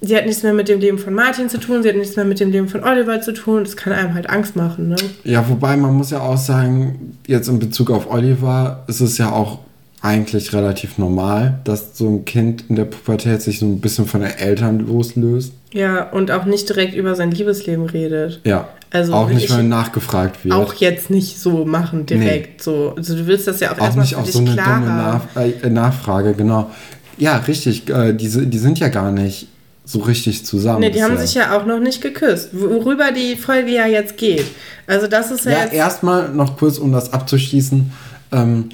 [0.00, 2.24] sie hat nichts mehr mit dem Leben von Martin zu tun, sie hat nichts mehr
[2.24, 3.64] mit dem Leben von Oliver zu tun.
[3.64, 4.96] Das kann einem halt Angst machen, ne?
[5.24, 9.30] Ja, wobei man muss ja auch sagen, jetzt in Bezug auf Oliver ist es ja
[9.30, 9.60] auch
[10.02, 14.20] eigentlich relativ normal, dass so ein Kind in der Pubertät sich so ein bisschen von
[14.20, 15.52] den Eltern loslöst.
[15.72, 18.40] Ja, und auch nicht direkt über sein Liebesleben redet.
[18.44, 18.68] Ja.
[18.90, 20.54] Also auch nicht, wenn nachgefragt wird.
[20.54, 22.58] Auch jetzt nicht so machen direkt.
[22.58, 22.62] Nee.
[22.62, 22.94] So.
[22.96, 25.70] Also du willst das ja auch, auch erstmal nicht auf so eine dumme Nach äh,
[25.70, 26.70] Nachfrage, genau.
[27.16, 27.88] Ja, richtig.
[27.88, 29.46] Äh, die, die sind ja gar nicht
[29.84, 30.80] so richtig zusammen.
[30.80, 34.46] Nee, die haben sich ja auch noch nicht geküsst, worüber die Folge ja jetzt geht.
[34.86, 35.74] Also das ist ja, ja jetzt...
[35.74, 37.92] erstmal noch kurz, um das abzuschließen.
[38.32, 38.68] Ähm,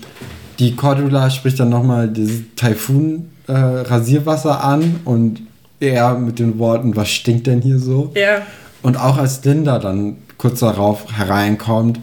[0.59, 5.43] die Cordula spricht dann nochmal dieses Taifun-Rasierwasser äh, an und
[5.81, 8.11] er mit den Worten, was stinkt denn hier so?
[8.15, 8.43] Ja.
[8.83, 12.01] Und auch als Linda dann kurz darauf hereinkommt,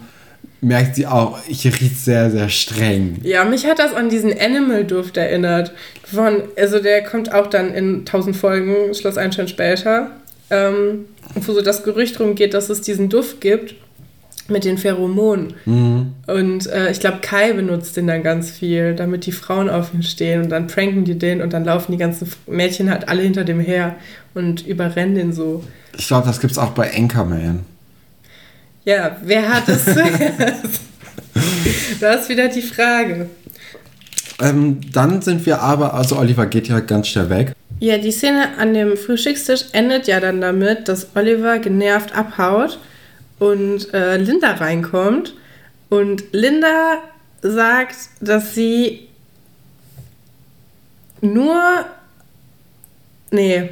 [0.62, 3.18] merkt sie auch, ich rieche sehr, sehr streng.
[3.24, 5.74] Ja, mich hat das an diesen Animal-Duft erinnert.
[6.04, 10.12] Von, also der kommt auch dann in 1000 Folgen, Schloss Einstein später,
[10.50, 13.76] ähm, wo so das Gerücht darum geht, dass es diesen Duft gibt
[14.48, 15.54] mit den Pheromonen.
[15.66, 16.14] Mhm.
[16.28, 20.04] Und äh, ich glaube, Kai benutzt den dann ganz viel, damit die Frauen auf ihn
[20.04, 23.44] stehen und dann pranken die den und dann laufen die ganzen Mädchen halt alle hinter
[23.44, 23.96] dem her
[24.34, 25.64] und überrennen den so.
[25.98, 27.62] Ich glaube, das gibt es auch bei Anchorman.
[28.84, 29.86] Ja, wer hat es
[32.00, 33.30] das ist wieder die Frage.
[34.42, 37.54] Ähm, dann sind wir aber, also Oliver geht ja ganz schnell weg.
[37.80, 42.80] Ja, die Szene an dem Frühstückstisch endet ja dann damit, dass Oliver genervt abhaut
[43.40, 45.36] und äh, Linda reinkommt.
[45.90, 47.00] Und Linda
[47.42, 49.08] sagt, dass sie
[51.22, 51.86] nur.
[53.32, 53.70] Nee.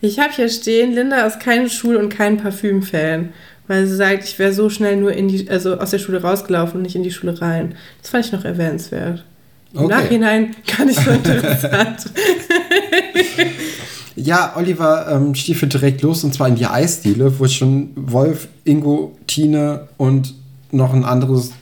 [0.00, 3.32] Ich habe hier stehen, Linda ist kein Schul- und kein Parfüm-Fan
[3.72, 6.76] weil sie sagt, ich wäre so schnell nur in die, also aus der Schule rausgelaufen
[6.76, 7.74] und nicht in die Schule rein.
[8.00, 9.24] Das fand ich noch erwähnenswert.
[9.72, 9.94] Im okay.
[9.94, 12.04] Nachhinein gar nicht so interessant.
[14.16, 19.16] ja, Oliver ähm, stiefelt direkt los und zwar in die Eisdiele, wo schon Wolf, Ingo,
[19.26, 20.34] Tine und
[20.70, 21.52] noch ein anderes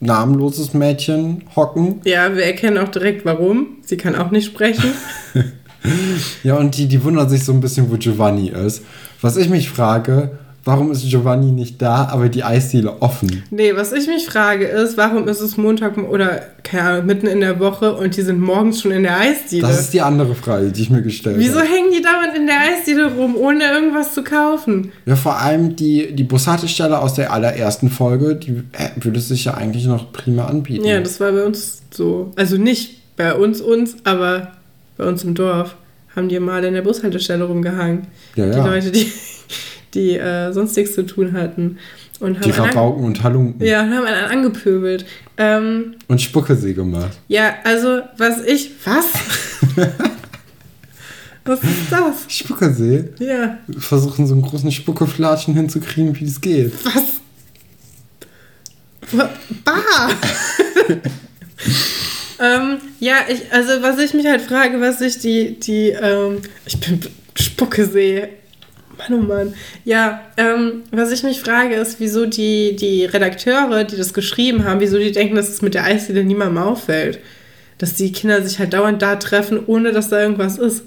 [0.00, 2.00] namenloses Mädchen hocken.
[2.04, 3.78] Ja, wir erkennen auch direkt warum.
[3.82, 4.92] Sie kann auch nicht sprechen.
[6.42, 8.82] ja, und die, die wundern sich so ein bisschen, wo Giovanni ist.
[9.20, 13.44] Was ich mich frage, warum ist Giovanni nicht da, aber die Eisdiele offen?
[13.50, 17.40] Nee, was ich mich frage ist, warum ist es Montag oder keine Ahnung, mitten in
[17.40, 19.62] der Woche und die sind morgens schon in der Eisdiele?
[19.66, 21.62] Das ist die andere Frage, die ich mir gestellt Wieso habe.
[21.62, 24.90] Wieso hängen die dauernd in der Eisdiele rum, ohne irgendwas zu kaufen?
[25.06, 29.54] Ja, vor allem die, die Bushaltestelle aus der allerersten Folge, die äh, würde sich ja
[29.54, 30.84] eigentlich noch prima anbieten.
[30.84, 32.32] Ja, das war bei uns so.
[32.34, 34.52] Also nicht bei uns uns, aber
[34.96, 35.76] bei uns im Dorf
[36.16, 38.08] haben die mal in der Bushaltestelle rumgehangen.
[38.34, 38.52] Ja, ja.
[38.52, 39.12] Die Leute, die
[39.96, 41.78] die äh, sonst nichts zu tun hatten.
[42.20, 43.66] Und haben die Rabauken und Halunken.
[43.66, 45.04] Ja, und haben einen angepöbelt.
[45.36, 47.18] Ähm, und Spuckesee gemacht.
[47.28, 48.70] Ja, also, was ich.
[48.84, 49.06] Was?
[51.44, 52.24] was ist das?
[52.28, 53.04] Spuckersee?
[53.18, 53.58] Ja.
[53.78, 56.72] Versuchen so einen großen Spuckeflatschen hinzukriegen, wie es geht.
[56.84, 57.02] Was?
[59.64, 60.08] Bah!
[62.40, 66.80] ähm, ja, ich, also was ich mich halt frage, was sich die, die, ähm, ich
[66.80, 67.00] bin
[67.38, 68.28] Spuckesee
[68.98, 69.54] Mann, oh Mann.
[69.84, 74.80] Ja, ähm, was ich mich frage, ist, wieso die, die Redakteure, die das geschrieben haben,
[74.80, 77.18] wieso die denken, dass es mit der Eisdiele niemandem auffällt.
[77.78, 80.82] Dass die Kinder sich halt dauernd da treffen, ohne dass da irgendwas ist.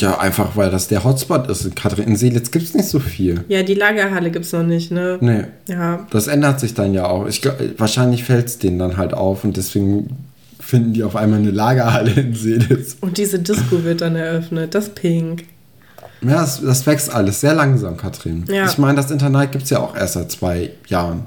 [0.00, 1.64] Ja, einfach weil das der Hotspot ist.
[1.64, 3.44] In Katrin in Seelitz gibt es nicht so viel.
[3.48, 5.18] Ja, die Lagerhalle gibt es noch nicht, ne?
[5.20, 5.44] Nee.
[5.68, 6.06] Ja.
[6.10, 7.26] Das ändert sich dann ja auch.
[7.26, 10.16] Ich glaub, wahrscheinlich fällt es denen dann halt auf und deswegen
[10.58, 12.96] finden die auf einmal eine Lagerhalle in Seelitz.
[13.00, 15.44] Und diese Disco wird dann eröffnet, das Pink.
[16.22, 18.44] Ja, das, das wächst alles sehr langsam, Katrin.
[18.48, 18.66] Ja.
[18.66, 21.24] Ich meine, das Internat gibt es ja auch erst seit zwei Jahren.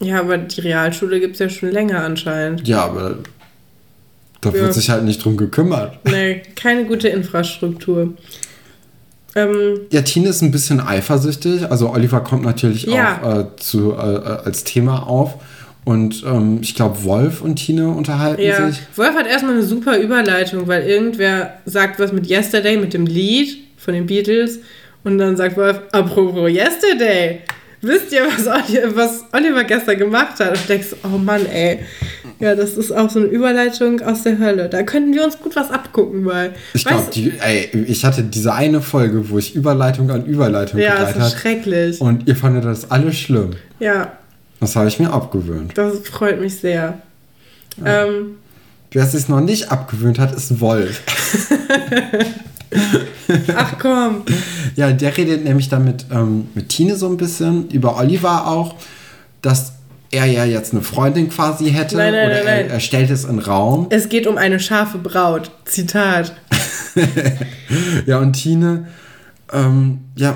[0.00, 2.66] Ja, aber die Realschule gibt es ja schon länger anscheinend.
[2.68, 3.18] Ja, aber
[4.40, 4.54] da ja.
[4.54, 5.98] wird sich halt nicht drum gekümmert.
[6.04, 8.14] Nee, keine gute Infrastruktur.
[9.34, 11.70] Ähm, ja, Tine ist ein bisschen eifersüchtig.
[11.70, 13.20] Also Oliver kommt natürlich ja.
[13.22, 15.34] auch äh, zu, äh, als Thema auf.
[15.84, 18.68] Und ähm, ich glaube, Wolf und Tine unterhalten ja.
[18.68, 18.80] sich.
[18.94, 23.67] Wolf hat erstmal eine super Überleitung, weil irgendwer sagt was mit Yesterday, mit dem Lied
[23.78, 24.60] von den Beatles.
[25.04, 27.40] Und dann sagt Wolf, apropos Yesterday,
[27.80, 30.50] wisst ihr, was Oliver, was Oliver gestern gemacht hat?
[30.50, 31.80] Und denkst, oh Mann, ey.
[32.40, 34.68] Ja, das ist auch so eine Überleitung aus der Hölle.
[34.68, 36.52] Da könnten wir uns gut was abgucken, weil.
[36.74, 41.40] Ich glaube, ich hatte diese eine Folge, wo ich Überleitung an Überleitung Ja, das ist
[41.40, 42.00] schrecklich.
[42.00, 43.50] Und ihr fandet das alles schlimm.
[43.80, 44.12] Ja.
[44.60, 45.76] Das habe ich mir abgewöhnt.
[45.76, 47.00] Das freut mich sehr.
[47.84, 48.04] Ja.
[48.04, 48.36] Ähm,
[48.90, 51.02] Wer es sich noch nicht abgewöhnt hat, ist Wolf.
[53.56, 54.22] Ach komm.
[54.76, 58.74] Ja, der redet nämlich damit ähm, mit Tine so ein bisschen, über Oliver auch,
[59.42, 59.72] dass
[60.10, 61.96] er ja jetzt eine Freundin quasi hätte.
[61.96, 62.66] Nein, nein, oder nein, nein.
[62.66, 63.86] Er, er stellt es in Raum.
[63.90, 65.50] Es geht um eine scharfe Braut.
[65.64, 66.34] Zitat.
[68.06, 68.88] ja, und Tine,
[69.52, 70.34] ähm, ja,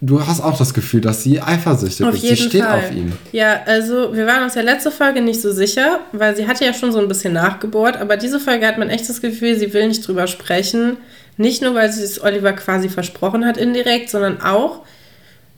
[0.00, 2.22] du hast auch das Gefühl, dass sie eifersüchtig auf ist.
[2.22, 2.78] Jeden sie steht Fall.
[2.78, 3.12] auf ihn.
[3.30, 6.74] Ja, also wir waren uns ja letzte Folge nicht so sicher, weil sie hatte ja
[6.74, 9.88] schon so ein bisschen nachgebohrt, aber diese Folge hat man echt das Gefühl, sie will
[9.88, 10.96] nicht drüber sprechen.
[11.42, 14.82] Nicht nur, weil sie es Oliver quasi versprochen hat indirekt, sondern auch,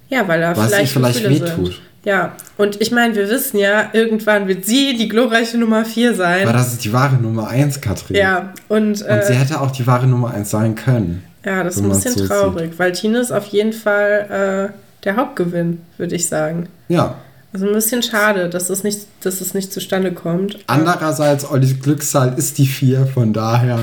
[0.09, 1.81] ja, weil er Was vielleicht, vielleicht wehtut.
[2.05, 6.43] Ja, und ich meine, wir wissen ja, irgendwann wird sie die glorreiche Nummer 4 sein.
[6.43, 8.17] Aber das ist die wahre Nummer 1, Katrin.
[8.17, 9.03] Ja, und.
[9.03, 11.23] Äh, und sie hätte auch die wahre Nummer 1 sein können.
[11.45, 12.79] Ja, das ist ein bisschen so traurig, sieht.
[12.79, 16.69] weil Tine ist auf jeden Fall äh, der Hauptgewinn, würde ich sagen.
[16.89, 17.17] Ja.
[17.53, 20.59] Also ein bisschen schade, dass es nicht, dass es nicht zustande kommt.
[20.67, 23.81] Andererseits, Ollis Glückszahl ist die 4, von daher.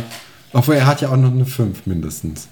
[0.54, 2.48] Obwohl er hat ja auch noch eine 5 mindestens.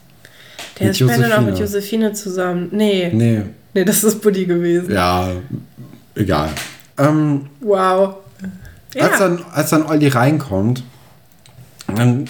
[0.80, 2.70] Der mit ist später noch mit Josephine zusammen.
[2.72, 3.10] Nee.
[3.14, 3.44] Nee.
[3.74, 4.92] Nee, das ist Buddy gewesen.
[4.92, 5.32] Ja,
[6.16, 6.50] egal.
[6.98, 8.16] Ähm, wow.
[8.96, 9.08] Ja.
[9.08, 10.84] Als, dann, als dann Olli reinkommt,
[11.88, 12.26] dann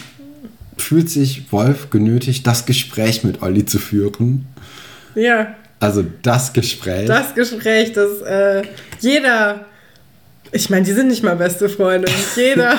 [0.77, 4.47] fühlt sich Wolf genötigt, das Gespräch mit Olli zu führen.
[5.15, 5.55] Ja.
[5.79, 7.07] Also das Gespräch.
[7.07, 8.63] Das Gespräch, das äh,
[8.99, 9.65] jeder,
[10.51, 12.77] ich meine, die sind nicht mal beste Freunde, jeder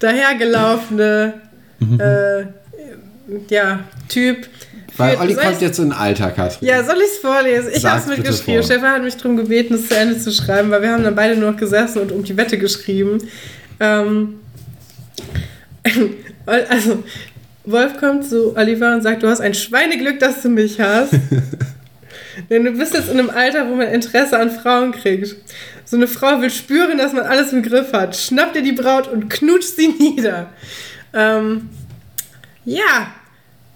[0.00, 1.34] dahergelaufene
[1.80, 2.00] mhm.
[2.00, 2.44] äh,
[3.48, 4.48] ja, Typ.
[4.96, 6.68] Weil Olli kommt jetzt in Alter, Katrin.
[6.68, 7.70] Ja, soll ich es vorlesen?
[7.74, 8.62] Ich habe es mitgeschrieben.
[8.62, 11.36] Stefan hat mich darum gebeten, es zu Ende zu schreiben, weil wir haben dann beide
[11.36, 13.18] nur noch gesessen und um die Wette geschrieben.
[13.78, 14.40] Ähm,
[16.46, 17.02] also,
[17.64, 21.12] Wolf kommt zu Oliver und sagt, du hast ein Schweineglück, dass du mich hast.
[22.50, 25.36] Denn du bist jetzt in einem Alter, wo man Interesse an Frauen kriegt.
[25.84, 28.16] So eine Frau will spüren, dass man alles im Griff hat.
[28.16, 30.50] Schnapp dir die Braut und knutscht sie nieder.
[31.14, 31.68] Ähm,
[32.64, 33.12] ja.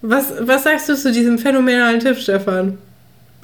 [0.01, 2.77] Was, was sagst du zu diesem phänomenalen Tipp, Stefan?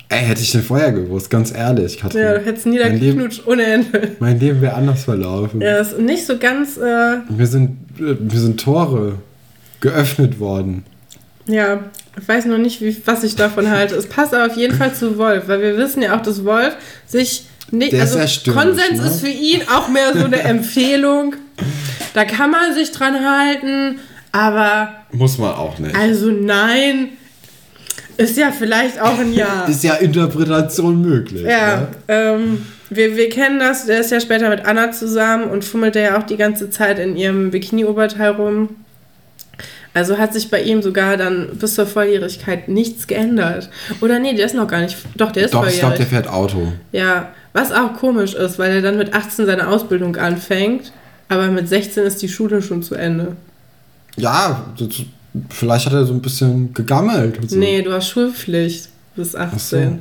[0.09, 1.97] Ey, hätte ich den vorher gewusst, ganz ehrlich.
[1.97, 2.21] Katrin.
[2.21, 4.11] Ja, du hättest niedergeknutscht ohne Ende.
[4.19, 5.61] Mein Leben wäre anders verlaufen.
[5.61, 6.75] Ja, ist nicht so ganz.
[6.75, 9.19] Äh, mir, sind, mir sind Tore
[9.79, 10.83] geöffnet worden.
[11.47, 11.85] Ja,
[12.19, 13.95] ich weiß noch nicht, wie, was ich davon halte.
[13.95, 16.75] Es passt aber auf jeden Fall zu Wolf, weil wir wissen ja auch, dass Wolf
[17.07, 17.93] sich nicht.
[17.93, 18.19] Der also
[18.51, 19.07] Konsens ne?
[19.07, 21.35] ist für ihn auch mehr so eine Empfehlung.
[22.13, 23.99] Da kann man sich dran halten,
[24.31, 24.89] aber.
[25.11, 25.95] Muss man auch nicht.
[25.95, 27.09] Also nein.
[28.17, 29.65] Ist ja vielleicht auch ein Ja.
[29.69, 31.43] ist ja Interpretation möglich.
[31.43, 31.77] Ja.
[31.77, 31.87] Ne?
[32.07, 36.19] Ähm, wir, wir kennen das, der ist ja später mit Anna zusammen und fummelt ja
[36.19, 38.69] auch die ganze Zeit in ihrem Bikini-Oberteil rum.
[39.93, 43.69] Also hat sich bei ihm sogar dann bis zur Volljährigkeit nichts geändert.
[43.99, 44.97] Oder nee, der ist noch gar nicht.
[45.15, 45.75] Doch, der ist Doch, volljährig.
[45.75, 46.71] ich glaube, der fährt Auto.
[46.91, 50.93] Ja, was auch komisch ist, weil er dann mit 18 seine Ausbildung anfängt,
[51.31, 53.37] aber mit 16 ist die Schule schon zu Ende.
[54.17, 54.89] Ja, das,
[55.49, 57.39] vielleicht hat er so ein bisschen gegammelt.
[57.49, 57.57] So.
[57.57, 59.89] Nee, du hast Schulpflicht bis 18.
[59.89, 59.97] So.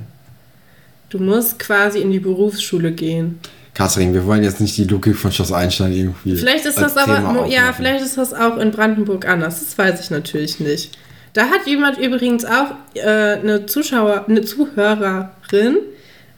[1.10, 3.38] Du musst quasi in die Berufsschule gehen.
[3.74, 6.34] Kathrin, wir wollen jetzt nicht die Logik von Schloss Einstein irgendwie.
[6.34, 9.60] Vielleicht ist das aber, ja, vielleicht ist das auch in Brandenburg anders.
[9.60, 10.98] Das weiß ich natürlich nicht.
[11.32, 15.76] Da hat jemand übrigens auch äh, eine Zuschauer, eine Zuhörerin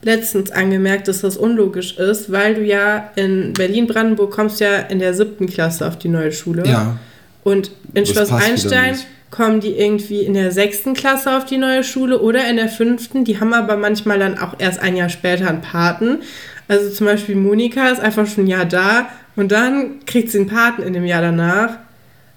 [0.03, 5.13] letztens angemerkt, dass das unlogisch ist, weil du ja in Berlin-Brandenburg kommst ja in der
[5.13, 6.63] siebten Klasse auf die neue Schule.
[6.65, 6.97] Ja.
[7.43, 8.97] Und in Schloss Einstein
[9.31, 13.25] kommen die irgendwie in der sechsten Klasse auf die neue Schule oder in der fünften.
[13.25, 16.19] Die haben aber manchmal dann auch erst ein Jahr später einen Paten.
[16.67, 20.47] Also zum Beispiel Monika ist einfach schon ein Jahr da und dann kriegt sie einen
[20.47, 21.77] Paten in dem Jahr danach.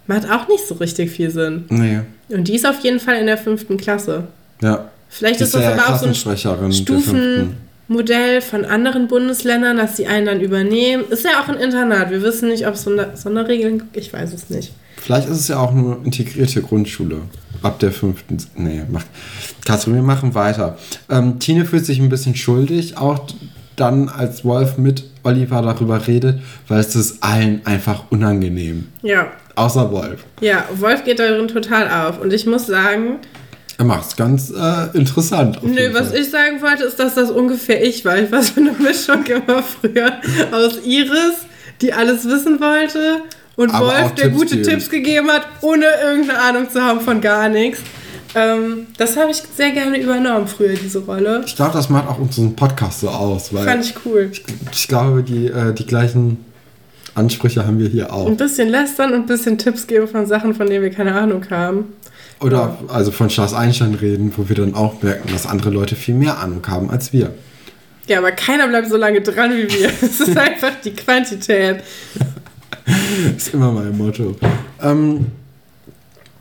[0.07, 1.65] Macht auch nicht so richtig viel Sinn.
[1.69, 2.01] Nee.
[2.29, 4.29] Und die ist auf jeden Fall in der fünften Klasse.
[4.63, 4.91] Ja.
[5.09, 10.40] Vielleicht ist das aber auch so ein Stufenmodell von anderen Bundesländern, dass die einen dann
[10.40, 11.05] übernehmen.
[11.09, 12.11] Ist ja auch ein Internat.
[12.11, 13.97] Wir wissen nicht, ob es Sonderregeln gibt.
[13.97, 14.73] Ich weiß es nicht.
[14.97, 17.23] Vielleicht ist es ja auch eine integrierte Grundschule.
[17.62, 18.38] Ab der fünften.
[18.57, 19.07] Nee, macht.
[19.64, 20.79] Katrin, wir machen weiter.
[21.09, 23.21] Ähm, Tine fühlt sich ein bisschen schuldig, auch
[23.77, 28.88] dann, als Wolf mit Oliver darüber redet, weil es ist allen einfach unangenehm.
[29.03, 29.29] Ja.
[29.55, 30.25] Außer Wolf.
[30.40, 32.21] Ja, Wolf geht darin total auf.
[32.21, 33.21] Und ich muss sagen,
[33.79, 35.59] Er macht es ganz äh, interessant.
[35.62, 36.19] Nö, was Fall.
[36.19, 38.19] ich sagen wollte, ist, dass das ungefähr ich war.
[38.19, 40.12] Ich war so eine Mischung immer früher
[40.53, 41.45] aus Iris,
[41.83, 43.23] die alles wissen wollte,
[43.57, 44.69] und Aber Wolf, der Tipps gute geben.
[44.69, 47.81] Tipps gegeben hat, ohne irgendeine Ahnung zu haben von gar nichts.
[48.35, 51.43] Ähm, das habe ich sehr gerne übernommen früher, diese Rolle.
[51.47, 53.53] Ich glaube, das macht auch unseren Podcast so aus.
[53.55, 54.29] Weil Fand ich cool.
[54.31, 56.45] Ich, ich glaube, die, äh, die gleichen
[57.15, 58.27] Ansprüche haben wir hier auch.
[58.27, 61.47] Ein bisschen lästern und ein bisschen Tipps geben von Sachen, von denen wir keine Ahnung
[61.49, 61.95] haben.
[62.40, 66.14] Oder also von Charles Einstein reden, wo wir dann auch merken, dass andere Leute viel
[66.14, 67.33] mehr Ahnung haben als wir.
[68.07, 69.90] Ja, aber keiner bleibt so lange dran wie wir.
[70.03, 71.81] Es ist einfach die Quantität.
[73.37, 74.37] ist immer mein Motto.
[74.83, 75.27] Ähm,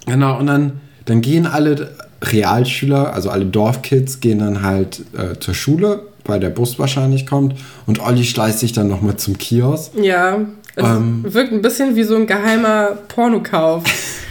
[0.05, 5.53] genau, und dann, dann gehen alle Realschüler, also alle Dorfkids, gehen dann halt äh, zur
[5.53, 7.55] Schule, weil der Bus wahrscheinlich kommt.
[7.85, 9.91] Und Olli schleißt sich dann nochmal zum Kiosk.
[9.99, 10.39] Ja,
[10.75, 13.83] es ähm, wirkt ein bisschen wie so ein geheimer Pornokauf.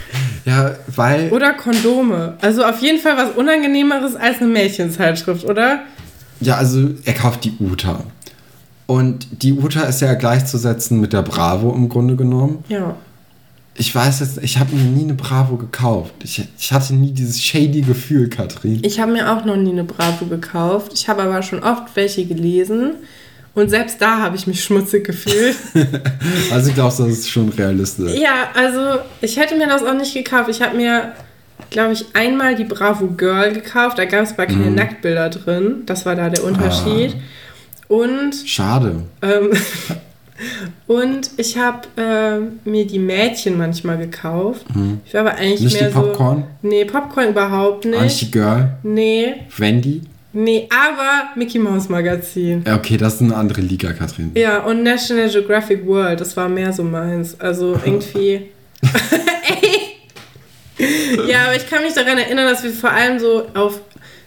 [0.45, 1.31] ja, weil.
[1.31, 2.37] Oder Kondome.
[2.41, 5.81] Also auf jeden Fall was Unangenehmeres als eine Mädchenzeitschrift, oder?
[6.41, 8.01] Ja, also er kauft die Uta.
[8.87, 12.65] Und die Uta ist ja gleichzusetzen mit der Bravo im Grunde genommen.
[12.69, 12.97] Ja.
[13.77, 16.15] Ich weiß jetzt, ich habe mir nie eine Bravo gekauft.
[16.23, 18.81] Ich, ich hatte nie dieses shady Gefühl, Katrin.
[18.83, 20.93] Ich habe mir auch noch nie eine Bravo gekauft.
[20.95, 22.93] Ich habe aber schon oft welche gelesen.
[23.55, 25.57] Und selbst da habe ich mich schmutzig gefühlt.
[26.51, 28.13] also ich glaube, das ist schon realistisch.
[28.15, 30.51] Ja, also ich hätte mir das auch nicht gekauft.
[30.51, 31.13] Ich habe mir,
[31.71, 33.99] glaube ich, einmal die Bravo Girl gekauft.
[33.99, 34.75] Da gab es aber keine mhm.
[34.75, 35.83] Nacktbilder drin.
[35.87, 37.15] Das war da der Unterschied.
[37.15, 37.95] Ah.
[37.95, 38.35] Und.
[38.45, 39.03] Schade.
[39.23, 39.51] Ähm,
[40.89, 44.67] und ich habe äh, mir die Mädchen manchmal gekauft.
[44.75, 45.01] Mhm.
[45.07, 46.45] Ich war aber eigentlich nicht mehr die Popcorn?
[46.61, 46.69] so.
[46.69, 48.03] Nee, Popcorn überhaupt nicht.
[48.03, 48.79] Nicht die Girl?
[48.83, 49.35] Nee.
[49.57, 50.03] Wendy?
[50.35, 52.65] Nee, aber Mickey Mouse Magazin.
[52.69, 54.33] Okay, das ist eine andere Liga, Katrin.
[54.35, 57.41] Ja, und National Geographic World, das war mehr so meins.
[57.41, 58.51] Also irgendwie.
[58.83, 59.81] Ey!
[61.29, 63.81] Ja, aber ich kann mich daran erinnern, dass wir vor allem so auf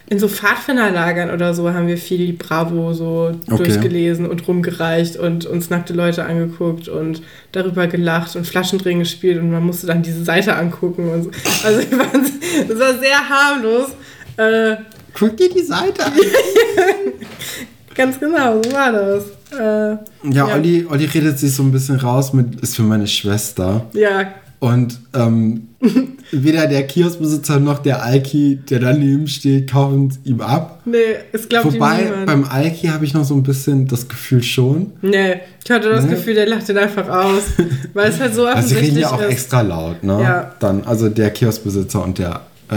[0.10, 3.58] in so Pfadfinderlagern oder so haben wir viel Bravo so okay.
[3.58, 9.52] durchgelesen und rumgereicht und uns nackte Leute angeguckt und darüber gelacht und Flaschendrehen gespielt und
[9.52, 11.32] man musste dann diese Seite angucken und so.
[11.65, 13.89] Also es war sehr harmlos.
[14.38, 14.78] Äh,
[15.18, 16.14] Guck dir die Seite an.
[17.96, 19.24] Ganz genau, so war das.
[19.52, 19.98] Äh,
[20.32, 23.86] ja, ja, Olli, Olli redet sich so ein bisschen raus mit, ist für meine Schwester.
[23.94, 25.68] Ja, und ähm,
[26.32, 30.82] weder der Kioskbesitzer noch der Alki, der daneben steht, kaufen ihm ab.
[30.86, 30.98] Nee,
[31.32, 32.26] es glaubt Wobei, ihm niemand.
[32.26, 34.94] beim Alki habe ich noch so ein bisschen das Gefühl schon.
[35.04, 36.12] Nee, ich hatte das nee.
[36.12, 37.44] Gefühl, der lacht den einfach aus.
[37.94, 39.32] weil es halt so offensichtlich also, sie reden ja auch ist.
[39.32, 40.22] extra laut, ne?
[40.24, 40.56] Ja.
[40.60, 42.76] Dann, also der Kioskbesitzer und der, äh,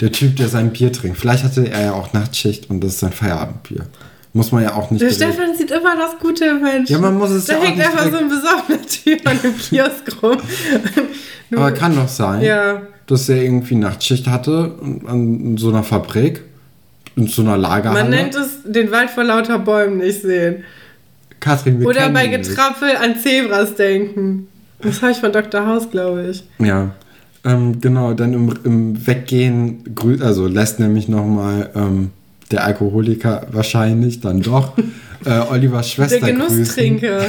[0.00, 1.18] der Typ, der sein Bier trinkt.
[1.18, 3.86] Vielleicht hatte er ja auch Nachtschicht und das ist sein Feierabendbier.
[4.32, 5.00] Muss man ja auch nicht.
[5.00, 6.92] Der Stefan sieht immer das Gute im Menschen.
[6.92, 9.56] Ja, man muss es da ja auch hängt einfach so ein besoffener Typ an dem
[9.56, 10.36] Kiosk rum.
[11.56, 12.82] Aber kann doch sein, ja.
[13.06, 14.74] dass er irgendwie Nachtschicht hatte
[15.06, 16.42] an so einer Fabrik,
[17.14, 18.02] in so einer Lagerhalle.
[18.02, 20.64] Man nennt es den Wald vor lauter Bäumen nicht sehen.
[21.40, 23.00] Katrin, wir Oder bei Getrappel nicht.
[23.00, 24.48] an Zebras denken.
[24.82, 25.66] Das habe ich von Dr.
[25.66, 26.44] House, glaube ich.
[26.58, 26.90] Ja.
[27.46, 29.84] Ähm, genau, dann im, im Weggehen,
[30.20, 32.10] also lässt nämlich nochmal ähm,
[32.50, 34.76] der Alkoholiker wahrscheinlich dann doch
[35.24, 37.26] äh, Olivers Schwester Der Genusstrinker.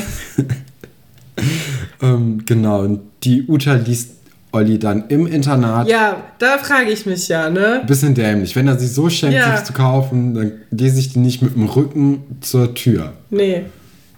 [2.01, 4.17] ähm, genau, und die Uta liest
[4.51, 5.87] Olli dann im Internat.
[5.87, 7.83] Ja, da frage ich mich ja, ne?
[7.85, 8.55] Bisschen dämlich.
[8.55, 9.55] Wenn er sich so schämt, ja.
[9.55, 13.13] sich zu kaufen, dann lese ich die nicht mit dem Rücken zur Tür.
[13.29, 13.63] Nee.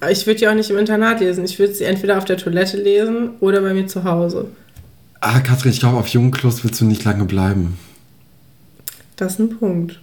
[0.09, 1.43] Ich würde die auch nicht im Internat lesen.
[1.43, 4.47] Ich würde sie entweder auf der Toilette lesen oder bei mir zu Hause.
[5.21, 7.77] Ah, Katrin, ich glaube, auf Jungklos willst du nicht lange bleiben.
[9.15, 9.99] Das ist ein Punkt.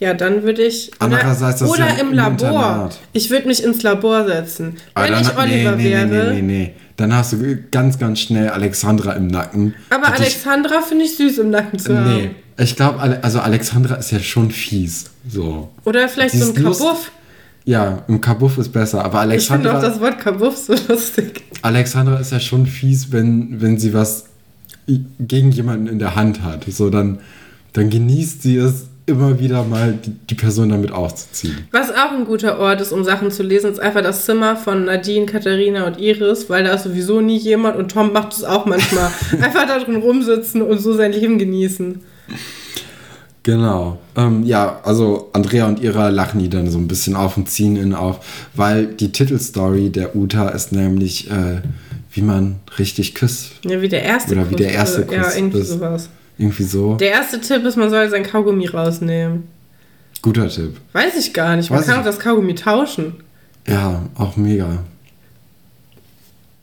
[0.00, 0.90] Ja, dann würde ich.
[0.98, 2.48] Andererseits oder, oder ja im Labor.
[2.48, 3.00] Internat.
[3.12, 4.76] Ich würde mich ins Labor setzen.
[4.92, 6.34] Aber Wenn dann, ich Oliver nee, nee, wäre.
[6.34, 9.74] Nee, nee, nee, Dann hast du ganz, ganz schnell Alexandra im Nacken.
[9.90, 12.14] Aber Alexandra finde ich süß im Nacken zu haben.
[12.16, 15.10] Nee, ich glaube, also Alexandra ist ja schon fies.
[15.28, 15.70] So.
[15.84, 17.10] Oder vielleicht so ein Kabuff.
[17.66, 19.70] Ja, im Kabuff ist besser, aber Alexandra.
[19.70, 21.44] Ich finde auch das Wort Kabuff so lustig.
[21.62, 24.26] Alexandra ist ja schon fies, wenn, wenn sie was
[25.18, 26.64] gegen jemanden in der Hand hat.
[26.68, 27.20] So, dann,
[27.72, 31.68] dann genießt sie es immer wieder mal die, die, Person damit aufzuziehen.
[31.72, 34.84] Was auch ein guter Ort ist, um Sachen zu lesen, ist einfach das Zimmer von
[34.84, 38.64] Nadine, Katharina und Iris, weil da ist sowieso nie jemand und Tom macht es auch
[38.64, 39.10] manchmal.
[39.42, 42.00] einfach da drin rumsitzen und so sein Leben genießen.
[43.44, 43.98] Genau.
[44.16, 47.76] Ähm, ja, also Andrea und Ira lachen die dann so ein bisschen auf und ziehen
[47.76, 48.24] ihn auf,
[48.54, 51.60] weil die Titelstory der Uta ist nämlich, äh,
[52.10, 53.52] wie man richtig küsst.
[53.62, 55.14] Ja, wie der erste Oder wie der erste Kuss.
[55.14, 55.68] Ja, irgendwie ist.
[55.68, 56.08] sowas.
[56.38, 56.94] Irgendwie so.
[56.94, 59.44] Der erste Tipp ist, man soll sein Kaugummi rausnehmen.
[60.22, 60.78] Guter Tipp.
[60.94, 61.70] Weiß ich gar nicht.
[61.70, 63.16] Man Weiß kann auch das Kaugummi tauschen.
[63.68, 64.84] Ja, auch mega.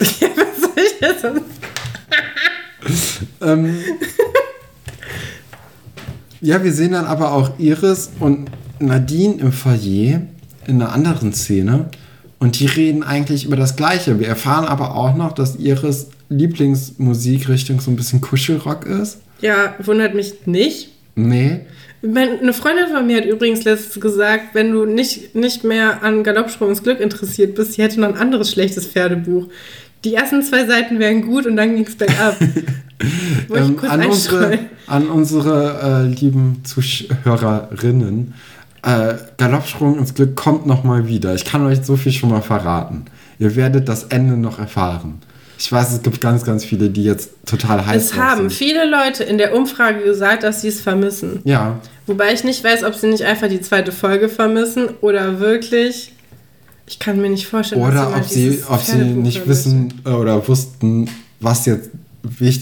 [0.00, 1.24] ja, was soll ich jetzt?
[3.40, 3.78] ähm,
[6.42, 10.22] Ja, wir sehen dann aber auch Iris und Nadine im Foyer
[10.66, 11.88] in einer anderen Szene.
[12.40, 14.18] Und die reden eigentlich über das Gleiche.
[14.18, 19.18] Wir erfahren aber auch noch, dass Iris Lieblingsmusikrichtung so ein bisschen Kuschelrock ist.
[19.40, 20.88] Ja, wundert mich nicht.
[21.14, 21.60] Nee.
[22.02, 26.70] Eine Freundin von mir hat übrigens letztens gesagt, wenn du nicht, nicht mehr an Galoppsprung
[26.70, 29.46] ins Glück interessiert bist, sie hätte noch ein anderes schlechtes Pferdebuch.
[30.04, 32.36] Die ersten zwei Seiten wären gut und dann ging es bergab.
[33.54, 38.34] ähm, an, unsere, an unsere äh, lieben Zuhörerinnen,
[38.82, 41.34] äh, Galoppsprung ins Glück kommt nochmal wieder.
[41.34, 43.04] Ich kann euch so viel schon mal verraten.
[43.38, 45.20] Ihr werdet das Ende noch erfahren.
[45.58, 48.18] Ich weiß, es gibt ganz, ganz viele, die jetzt total heiß sind.
[48.18, 48.52] Es haben sind.
[48.52, 51.40] viele Leute in der Umfrage gesagt, dass sie es vermissen.
[51.44, 51.78] Ja.
[52.08, 56.12] Wobei ich nicht weiß, ob sie nicht einfach die zweite Folge vermissen oder wirklich.
[56.92, 61.08] Ich kann mir nicht vorstellen, oder ob sie, ob sie nicht wissen äh, oder wussten,
[61.40, 61.88] was jetzt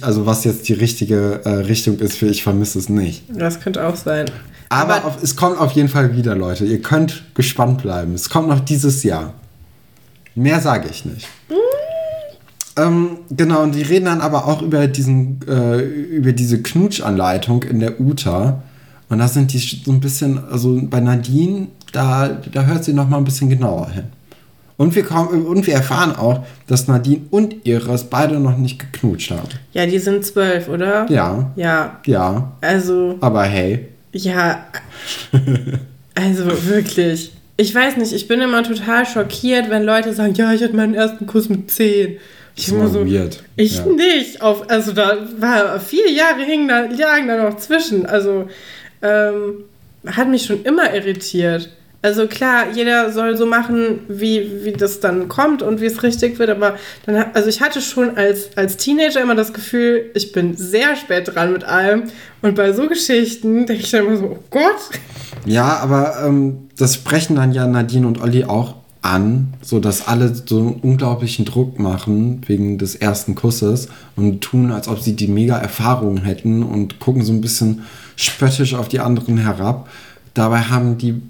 [0.02, 3.24] also was jetzt die richtige äh, Richtung ist für ich vermisse es nicht.
[3.28, 4.30] Das könnte auch sein.
[4.68, 6.64] Aber, Aber auf, es kommt auf jeden Fall wieder, Leute.
[6.64, 8.14] Ihr könnt gespannt bleiben.
[8.14, 9.34] Es kommt noch dieses Jahr.
[10.36, 11.26] Mehr sage ich nicht.
[11.48, 11.54] Mhm.
[12.76, 17.80] Ähm, genau, und die reden dann aber auch über, diesen, äh, über diese Knutschanleitung in
[17.80, 18.62] der UTA.
[19.08, 23.08] Und da sind die so ein bisschen, also bei Nadine, da, da hört sie noch
[23.08, 24.04] mal ein bisschen genauer hin.
[24.80, 29.30] Und wir, kommen, und wir erfahren auch, dass Nadine und Iris beide noch nicht geknutscht
[29.30, 29.50] haben.
[29.74, 31.04] Ja, die sind zwölf, oder?
[31.10, 31.52] Ja.
[31.54, 32.00] Ja.
[32.06, 32.52] Ja.
[32.62, 33.18] Also.
[33.20, 33.88] Aber hey.
[34.12, 34.64] Ja.
[36.14, 37.30] also wirklich.
[37.58, 40.94] Ich weiß nicht, ich bin immer total schockiert, wenn Leute sagen, ja, ich hatte meinen
[40.94, 42.16] ersten Kuss mit zehn.
[42.56, 43.44] Ich das war so, weird.
[43.56, 43.84] Ich ja.
[43.84, 44.40] nicht.
[44.40, 48.06] Auf, also da war vier Jahre hingen da, lagen da noch zwischen.
[48.06, 48.48] Also
[49.02, 49.64] ähm,
[50.06, 51.68] hat mich schon immer irritiert.
[52.03, 56.38] Also klar, jeder soll so machen, wie, wie das dann kommt und wie es richtig
[56.38, 60.57] wird, aber dann, also ich hatte schon als, als Teenager immer das Gefühl, ich bin
[60.57, 62.05] sehr spät dran mit allem
[62.40, 64.98] und bei so Geschichten denke ich dann immer so, oh Gott.
[65.44, 70.59] Ja, aber ähm, das sprechen dann ja Nadine und Olli auch an, sodass alle so
[70.59, 75.57] einen unglaublichen Druck machen wegen des ersten Kusses und tun, als ob sie die mega
[75.59, 77.82] Erfahrung hätten und gucken so ein bisschen
[78.16, 79.88] spöttisch auf die anderen herab.
[80.34, 81.20] Dabei haben die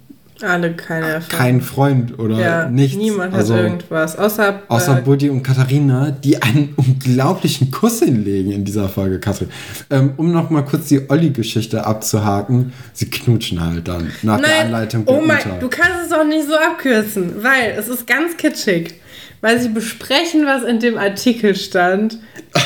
[0.43, 1.39] alle keine Erfahrung.
[1.39, 2.97] Kein Freund oder ja, nichts.
[2.97, 4.17] Niemand also, hat irgendwas.
[4.17, 9.49] Außer, außer äh, Buddy und Katharina, die einen unglaublichen Kuss hinlegen in dieser Folge, Katrin.
[9.91, 15.03] Ähm, um nochmal kurz die Olli-Geschichte abzuhaken, sie knutschen halt dann nach Nein, der Anleitung
[15.07, 15.59] Oh mein, Unter.
[15.59, 18.95] du kannst es auch nicht so abkürzen, weil es ist ganz kitschig.
[19.43, 22.19] Weil sie besprechen, was in dem Artikel stand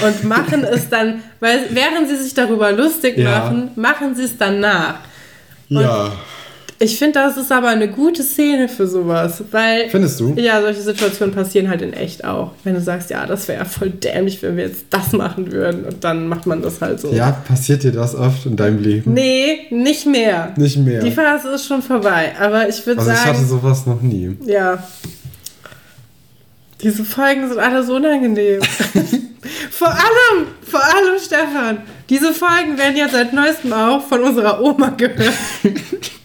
[0.05, 3.31] und machen es dann, weil während sie sich darüber lustig ja.
[3.31, 4.99] machen, machen sie es dann nach.
[5.71, 6.13] Und ja.
[6.79, 9.89] Ich finde, das ist aber eine gute Szene für sowas, weil.
[9.91, 10.35] Findest du?
[10.37, 12.53] Ja, solche Situationen passieren halt in echt auch.
[12.65, 15.85] Wenn du sagst, ja, das wäre ja voll dämlich, wenn wir jetzt das machen würden
[15.85, 17.13] und dann macht man das halt so.
[17.13, 19.15] Ja, passiert dir das oft in deinem Leben?
[19.15, 20.53] Nee, nicht mehr.
[20.57, 21.01] Nicht mehr.
[21.01, 23.29] Die Phase ist schon vorbei, aber ich würde also sagen.
[23.29, 24.37] Also, ich hatte sowas noch nie.
[24.45, 24.83] Ja.
[26.83, 28.61] Diese Folgen sind alle so unangenehm.
[29.71, 31.79] vor allem, vor allem, Stefan,
[32.11, 35.33] diese Folgen werden ja seit neuestem auch von unserer Oma gehört.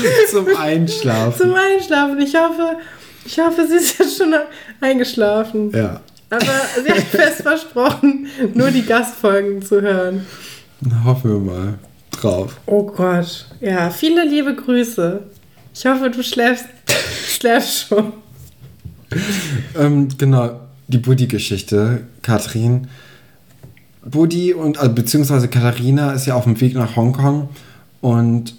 [0.30, 1.38] Zum Einschlafen.
[1.38, 2.20] Zum Einschlafen.
[2.20, 2.76] Ich hoffe,
[3.24, 4.34] ich hoffe, sie ist jetzt schon
[4.80, 5.70] eingeschlafen.
[5.72, 6.00] Ja.
[6.30, 6.44] Aber
[6.82, 10.26] sie hat fest versprochen, nur die Gastfolgen zu hören.
[11.04, 11.74] Hoffen wir mal
[12.10, 12.58] drauf.
[12.66, 13.46] Oh Gott.
[13.60, 15.22] Ja, viele liebe Grüße.
[15.74, 16.66] Ich hoffe, du schläfst,
[17.28, 18.12] schläfst schon.
[19.78, 22.88] ähm, genau, die Buddy-Geschichte, Katrin.
[24.04, 27.50] Buddy und, also, beziehungsweise Katharina ist ja auf dem Weg nach Hongkong
[28.00, 28.54] und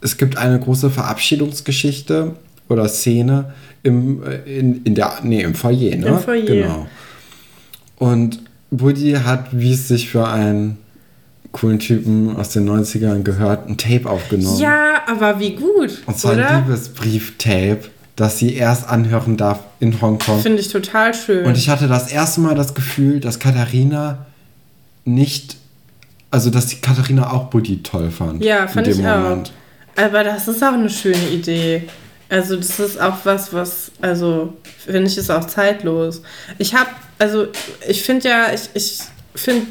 [0.00, 2.36] es gibt eine große Verabschiedungsgeschichte
[2.68, 6.06] oder Szene im, äh, in, in der, nee, im Foyer, ne?
[6.06, 6.42] Im Foyer.
[6.44, 6.86] Genau.
[7.96, 8.40] Und
[8.70, 10.78] Woody hat, wie es sich für einen
[11.52, 14.58] coolen Typen aus den 90ern gehört, ein Tape aufgenommen.
[14.58, 16.02] Ja, aber wie gut.
[16.06, 17.80] Und zwar ein Liebesbrief-Tape,
[18.14, 20.40] das sie erst anhören darf in Hongkong.
[20.40, 21.44] Finde ich total schön.
[21.44, 24.26] Und ich hatte das erste Mal das Gefühl, dass Katharina
[25.04, 25.56] nicht,
[26.30, 28.44] also dass die Katharina auch Buddy toll fand.
[28.44, 29.48] Ja, fand ich Moment.
[29.48, 29.59] auch.
[30.00, 31.82] Aber das ist auch eine schöne Idee.
[32.28, 36.22] Also das ist auch was, was, also finde ich, ist auch zeitlos.
[36.58, 37.48] Ich habe, also
[37.88, 39.00] ich finde ja, ich, ich
[39.34, 39.66] finde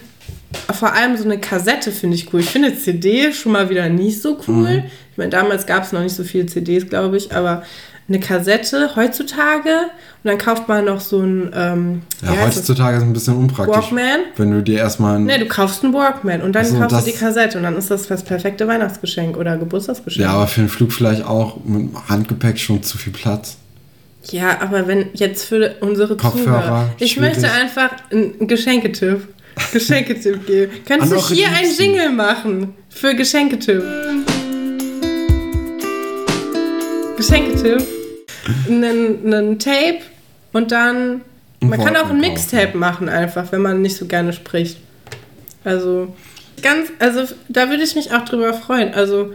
[0.74, 2.42] vor allem so eine Kassette finde ich cool.
[2.42, 4.82] Ich finde CD schon mal wieder nicht so cool.
[4.82, 4.84] Mhm.
[5.12, 7.64] Ich meine, damals gab es noch nicht so viele CDs, glaube ich, aber
[8.10, 11.52] eine Kassette heutzutage und dann kauft man noch so ein.
[11.56, 13.76] Ähm, ja, heutzutage ist es ein bisschen unpraktisch.
[13.76, 14.20] Walkman.
[14.36, 15.20] Wenn du dir erstmal.
[15.20, 17.90] Ne, du kaufst einen Walkman und dann also kaufst du die Kassette und dann ist
[17.92, 20.26] das das perfekte Weihnachtsgeschenk oder Geburtstagsgeschenk.
[20.26, 23.58] Ja, aber für einen Flug vielleicht auch mit Handgepäck schon zu viel Platz.
[24.32, 26.44] Ja, aber wenn jetzt für unsere Kopfhörer.
[26.44, 27.42] Zuhörer, ich schwierig.
[27.42, 29.28] möchte einfach einen Geschenketipp.
[29.74, 30.72] Geschenketipp geben.
[30.86, 32.74] Könntest du hier einen Jingle machen?
[32.90, 33.84] Für Geschenketipp.
[37.18, 37.99] Geschenketipp.
[38.68, 40.00] Einen, einen Tape
[40.54, 41.22] und dann.
[41.62, 44.78] Man kann auch ein Mixtape machen, einfach, wenn man nicht so gerne spricht.
[45.66, 46.16] Also,
[46.62, 48.94] ganz, also da würde ich mich auch drüber freuen.
[48.94, 49.34] Also,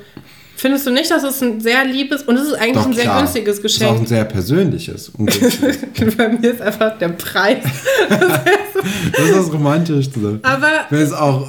[0.56, 3.04] findest du nicht, dass es ein sehr liebes und es ist eigentlich Doch, ein sehr
[3.04, 3.20] klar.
[3.20, 3.82] günstiges Geschenk?
[3.82, 5.12] Es ist auch ein sehr persönliches.
[6.16, 7.58] Bei mir ist einfach der Preis.
[8.08, 10.40] das ist das Romantischste.
[10.42, 10.86] Aber.
[10.88, 11.46] Wenn es auch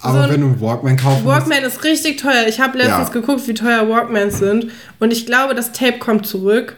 [0.00, 1.76] aber so wenn du einen Walkman kaufen Walkman musst.
[1.76, 2.46] ist richtig teuer.
[2.48, 3.12] Ich habe letztens ja.
[3.12, 4.68] geguckt, wie teuer Walkmans sind.
[5.00, 6.76] Und ich glaube, das Tape kommt zurück.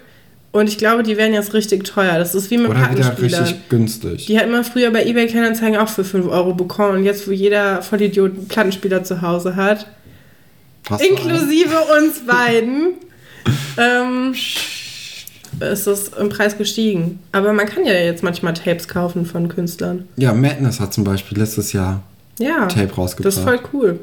[0.57, 2.19] Und ich glaube, die werden jetzt richtig teuer.
[2.19, 4.25] Das ist wie mit Oder wieder richtig günstig.
[4.25, 6.97] Die hat man früher bei eBay Kleinanzeigen auch für 5 Euro bekommen.
[6.97, 9.87] Und jetzt, wo jeder Vollidiot einen Plattenspieler zu Hause hat,
[10.83, 12.95] Passt inklusive uns beiden,
[13.77, 14.35] ähm,
[15.61, 17.19] ist das im Preis gestiegen.
[17.33, 20.09] Aber man kann ja jetzt manchmal Tapes kaufen von Künstlern.
[20.17, 22.03] Ja, Madness hat zum Beispiel letztes Jahr
[22.39, 23.27] ja, Tape rausgebracht.
[23.27, 24.01] Das ist voll cool.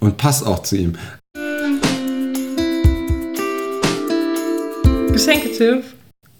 [0.00, 0.94] Und passt auch zu ihm.
[5.26, 5.84] Geschenketipp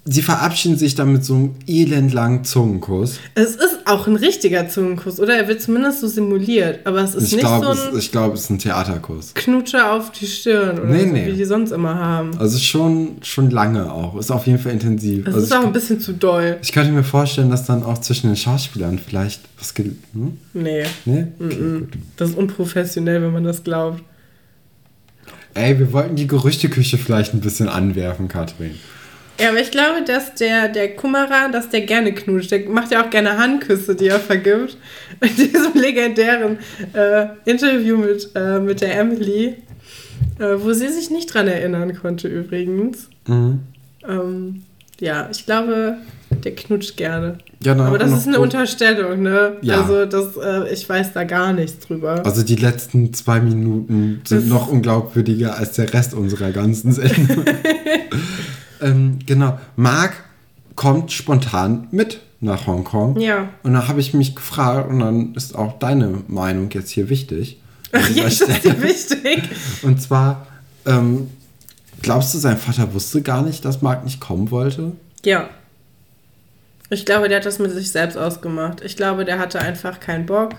[0.06, 3.18] sie verabschieden sich dann mit so einem elendlangen Zungenkuss.
[3.34, 5.36] Es ist auch ein richtiger Zungenkuss, oder?
[5.36, 7.92] Er wird zumindest so simuliert, aber es ist ich nicht glaub, so ein...
[7.92, 9.34] Es, ich glaube, es ist ein Theaterkuss.
[9.34, 11.26] Knutscher auf die Stirn oder nee, so, nee.
[11.26, 12.38] wie die sonst immer haben.
[12.38, 14.16] Also schon, schon lange auch.
[14.16, 15.26] Ist auf jeden Fall intensiv.
[15.26, 16.58] Es also ist auch ein bisschen zu doll.
[16.62, 19.74] Ich könnte mir vorstellen, dass dann auch zwischen den Schauspielern vielleicht was.
[19.76, 20.38] Hm?
[20.54, 20.84] Nee.
[21.04, 21.26] Nee?
[21.40, 21.86] Okay, mm -mm.
[22.16, 24.02] Das ist unprofessionell, wenn man das glaubt.
[25.56, 28.74] Ey, wir wollten die Gerüchteküche vielleicht ein bisschen anwerfen, Katrin.
[29.40, 32.50] Ja, aber ich glaube, dass der, der Kummerer, dass der gerne knutscht.
[32.50, 34.76] Der macht ja auch gerne Handküsse, die er vergibt.
[35.20, 36.58] In diesem legendären
[36.92, 39.56] äh, Interview mit, äh, mit der Emily,
[40.38, 43.08] äh, wo sie sich nicht dran erinnern konnte übrigens.
[43.26, 43.60] Mhm.
[44.06, 44.62] Ähm,
[45.00, 45.98] ja, ich glaube,
[46.44, 47.38] der knutscht gerne.
[47.62, 49.56] Ja, na, aber das ist eine Unterstellung, ne?
[49.62, 49.80] Ja.
[49.80, 52.24] Also das, äh, ich weiß da gar nichts drüber.
[52.24, 57.44] Also die letzten zwei Minuten sind das noch unglaubwürdiger als der Rest unserer ganzen Sendung.
[58.80, 59.58] Ähm, genau.
[59.76, 60.24] Marc
[60.74, 63.18] kommt spontan mit nach Hongkong.
[63.18, 63.48] Ja.
[63.62, 67.60] Und da habe ich mich gefragt, und dann ist auch deine Meinung jetzt hier wichtig.
[67.92, 69.42] Ach, jetzt ist sie wichtig.
[69.82, 70.46] Und zwar,
[70.84, 71.30] ähm,
[72.02, 74.92] glaubst du, sein Vater wusste gar nicht, dass Marc nicht kommen wollte?
[75.24, 75.48] Ja.
[76.88, 78.80] Ich glaube, der hat das mit sich selbst ausgemacht.
[78.82, 80.54] Ich glaube, der hatte einfach keinen Bock.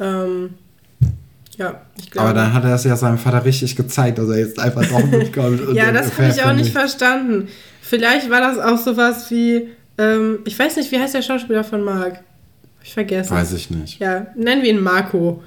[0.00, 0.54] Ähm,
[1.56, 2.28] ja, ich glaube.
[2.28, 5.04] Aber dann hat er es ja seinem Vater richtig gezeigt, dass er jetzt einfach doch
[5.04, 5.60] mitkommt.
[5.74, 7.48] ja, das habe ich auch nicht verstanden.
[7.80, 11.82] Vielleicht war das auch sowas wie, ähm, ich weiß nicht, wie heißt der Schauspieler von
[11.82, 12.20] Marc?
[12.82, 13.30] Ich vergesse.
[13.30, 13.98] Weiß ich nicht.
[14.00, 15.42] Ja, nennen wir ihn Marco.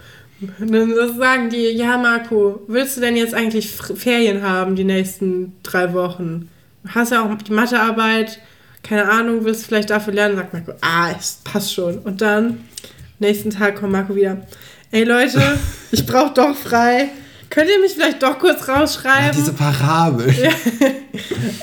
[0.60, 5.94] Dann sagen die, ja Marco, willst du denn jetzt eigentlich Ferien haben die nächsten drei
[5.94, 6.50] Wochen?
[6.88, 8.40] Hast ja auch die Mathearbeit,
[8.84, 10.38] keine Ahnung, willst du vielleicht dafür lernen?
[10.38, 12.00] Sagt Marco, ah, es passt schon.
[12.00, 12.60] Und dann,
[13.20, 14.38] nächsten Tag kommt Marco wieder
[14.92, 15.42] ey Leute,
[15.92, 17.10] ich brauche doch frei.
[17.50, 19.26] Könnt ihr mich vielleicht doch kurz rausschreiben?
[19.26, 20.34] Ja, diese Parabel.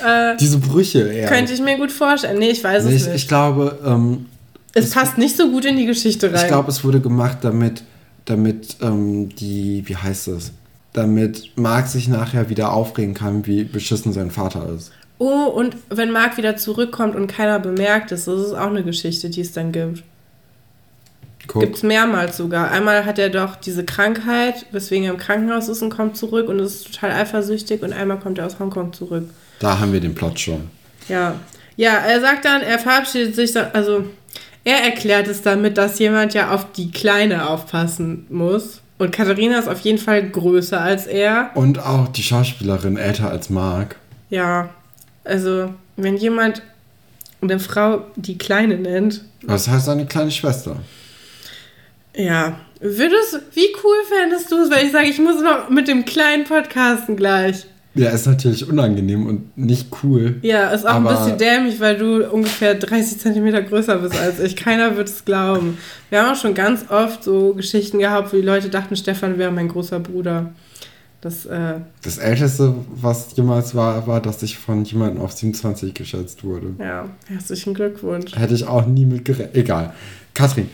[0.05, 1.27] Äh, diese Brüche, ja.
[1.27, 2.37] Könnte ich mir gut vorstellen.
[2.37, 3.15] Nee, ich weiß nee, es ich, nicht.
[3.15, 3.79] Ich glaube.
[3.83, 4.27] Ähm,
[4.73, 6.41] es, es, passt nicht so gut in die Geschichte rein.
[6.41, 7.83] Ich glaube, es wurde gemacht, damit,
[8.27, 10.51] damit ähm, die, wie heißt das?
[10.93, 14.91] Damit Marc sich nachher wieder aufregen kann, wie beschissen sein Vater ist.
[15.19, 19.29] Oh, und wenn Marc wieder zurückkommt und keiner bemerkt es, das ist auch eine Geschichte,
[19.29, 20.03] die es dann gibt.
[21.47, 22.69] Gibt es mehrmals sogar.
[22.71, 26.59] Einmal hat er doch diese Krankheit, weswegen er im Krankenhaus ist und kommt zurück und
[26.59, 29.29] ist total eifersüchtig und einmal kommt er aus Hongkong zurück.
[29.59, 30.69] Da haben wir den Plot schon.
[31.07, 31.35] Ja.
[31.77, 34.05] Ja, er sagt dann, er verabschiedet sich, also
[34.67, 38.81] er erklärt es damit, dass jemand ja auf die Kleine aufpassen muss.
[38.97, 41.51] Und Katharina ist auf jeden Fall größer als er.
[41.55, 43.95] Und auch die Schauspielerin älter als Mark.
[44.29, 44.69] Ja,
[45.23, 46.63] also wenn jemand
[47.41, 49.23] eine Frau die Kleine nennt.
[49.43, 50.75] Was heißt eine kleine Schwester?
[52.13, 52.59] Ja.
[52.81, 56.43] Würdest, wie cool fändest du es, wenn ich sage, ich muss noch mit dem kleinen
[56.43, 57.65] Podcasten gleich?
[57.97, 60.35] Ja, ist natürlich unangenehm und nicht cool.
[60.41, 64.55] Ja, ist auch ein bisschen dämlich, weil du ungefähr 30 Zentimeter größer bist als ich.
[64.55, 65.77] Keiner würde es glauben.
[66.09, 69.51] Wir haben auch schon ganz oft so Geschichten gehabt, wo die Leute dachten, Stefan wäre
[69.51, 70.51] mein großer Bruder.
[71.21, 76.43] Das, äh das Älteste, was jemals war, war, dass ich von jemandem auf 27 geschätzt
[76.43, 76.75] wurde.
[76.79, 78.35] Ja, herzlichen Glückwunsch.
[78.35, 79.55] Hätte ich auch nie mit gerechnet.
[79.55, 79.93] Egal.
[80.35, 80.69] Katrin,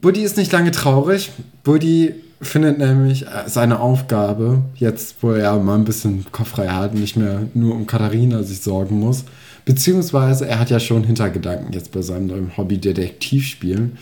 [0.00, 1.30] Buddy ist nicht lange traurig.
[1.62, 6.92] Buddy findet nämlich äh, seine Aufgabe, jetzt wo er mal ein bisschen Kopf frei hat
[6.92, 9.24] und nicht mehr nur um Katharina sich sorgen muss.
[9.64, 13.98] Beziehungsweise er hat ja schon Hintergedanken jetzt bei seinem neuen Hobby Detektivspielen.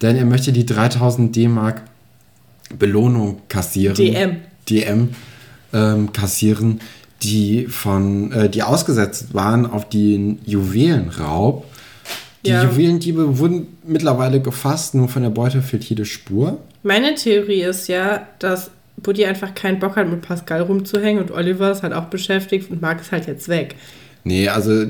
[0.00, 1.82] Denn er möchte die 3000 D-Mark
[2.78, 3.96] Belohnung kassieren.
[3.96, 4.36] DM.
[4.68, 5.08] DM
[5.72, 6.80] ähm, kassieren,
[7.22, 11.64] die von, äh, die ausgesetzt waren auf den Juwelenraub
[12.44, 12.64] die ja.
[12.64, 16.58] Juwelendiebe wurden mittlerweile gefasst, nur von der Beute fehlt jede Spur.
[16.82, 21.70] Meine Theorie ist ja, dass Buddy einfach keinen Bock hat, mit Pascal rumzuhängen und Oliver
[21.70, 23.76] ist halt auch beschäftigt und Marc ist halt jetzt weg.
[24.24, 24.84] Nee, also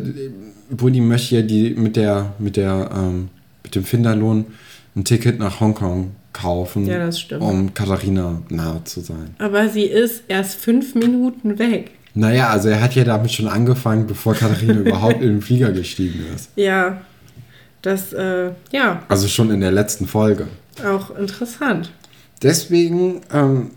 [0.70, 3.28] Buddy möchte ja die mit der, mit der, ähm,
[3.62, 4.46] mit dem Finderlohn
[4.96, 7.42] ein Ticket nach Hongkong kaufen, ja, das stimmt.
[7.42, 9.34] um Katharina nahe zu sein.
[9.38, 11.92] Aber sie ist erst fünf Minuten weg.
[12.14, 16.20] Naja, also er hat ja damit schon angefangen, bevor Katharina überhaupt in den Flieger gestiegen
[16.34, 16.50] ist.
[16.56, 17.00] Ja,
[17.80, 19.02] das, äh, ja.
[19.08, 20.46] Also schon in der letzten Folge.
[20.84, 21.90] Auch interessant.
[22.42, 23.70] Deswegen, ähm,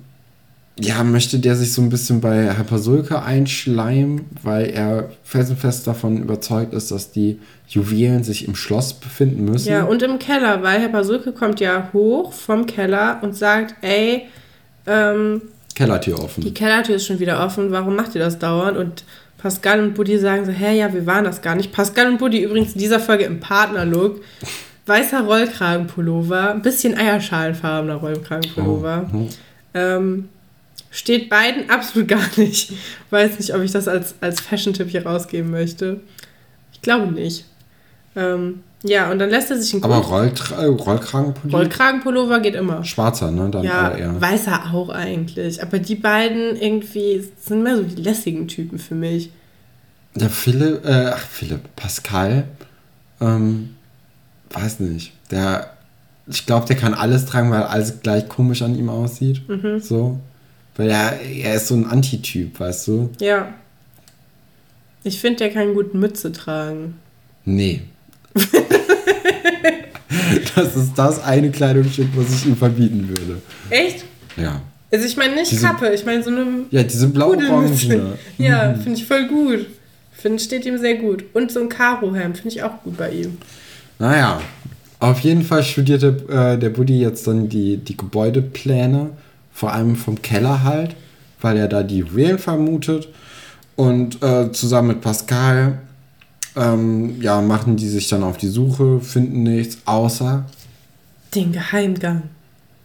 [0.79, 6.17] ja, möchte der sich so ein bisschen bei Herr Pasulke einschleimen, weil er felsenfest davon
[6.17, 9.69] überzeugt ist, dass die Juwelen sich im Schloss befinden müssen.
[9.69, 14.27] Ja, und im Keller, weil Herr Pasulke kommt ja hoch vom Keller und sagt, ey,
[14.85, 15.41] ähm,
[15.75, 16.41] Kellertür offen.
[16.41, 18.77] Die Kellertür ist schon wieder offen, warum macht ihr das dauernd?
[18.77, 19.03] Und
[19.37, 21.71] Pascal und Buddy sagen so, hä, ja, wir waren das gar nicht.
[21.71, 24.21] Pascal und Buddy übrigens in dieser Folge im Partnerlook.
[24.85, 29.09] Weißer Rollkragenpullover, ein bisschen eierschalenfarbener Rollkragenpullover.
[29.13, 29.27] Oh.
[29.73, 30.29] Ähm,
[30.91, 32.73] steht beiden absolut gar nicht.
[33.09, 36.01] Weiß nicht, ob ich das als, als Fashion-Tipp hier rausgeben möchte.
[36.71, 37.45] Ich glaube nicht.
[38.15, 41.57] Ähm, ja, und dann lässt er sich einen Aber Rolltra Rollkragenpullover?
[41.57, 42.83] Rollkragenpullover geht immer.
[42.83, 43.49] Schwarzer, ne?
[43.49, 44.21] Dann ja, eher.
[44.21, 45.61] weißer auch eigentlich.
[45.63, 49.31] Aber die beiden irgendwie sind mehr so die lässigen Typen für mich.
[50.13, 52.45] Der Philipp, äh, ach Philipp, Pascal,
[53.19, 53.74] ähm,
[54.49, 55.13] weiß nicht.
[55.31, 55.71] Der,
[56.27, 59.47] ich glaube, der kann alles tragen, weil alles gleich komisch an ihm aussieht.
[59.47, 59.79] Mhm.
[59.79, 60.19] So.
[60.75, 63.09] Weil er, er ist so ein Antityp, weißt du?
[63.19, 63.53] Ja.
[65.03, 66.95] Ich finde, der kann gut Mütze tragen.
[67.45, 67.81] Nee.
[70.55, 73.41] das ist das eine Kleidungsstück, was ich ihm verbieten würde.
[73.69, 74.03] Echt?
[74.35, 74.61] Ja.
[74.91, 76.65] Also ich meine nicht diese, Kappe, ich meine so eine.
[76.71, 78.17] Ja, diese blau-orange.
[78.37, 78.81] Ja, mhm.
[78.81, 79.67] finde ich voll gut.
[80.11, 81.25] Finde, steht ihm sehr gut.
[81.33, 83.37] Und so ein Karohemd finde ich auch gut bei ihm.
[83.99, 84.41] Naja,
[84.99, 89.11] auf jeden Fall studierte äh, der Buddy jetzt dann die, die Gebäudepläne,
[89.53, 90.95] vor allem vom Keller halt,
[91.41, 93.09] weil er da die Juwelen vermutet.
[93.75, 95.79] Und äh, zusammen mit Pascal
[96.55, 100.45] ähm, ja, machen die sich dann auf die Suche, finden nichts, außer
[101.35, 102.23] den Geheimgang.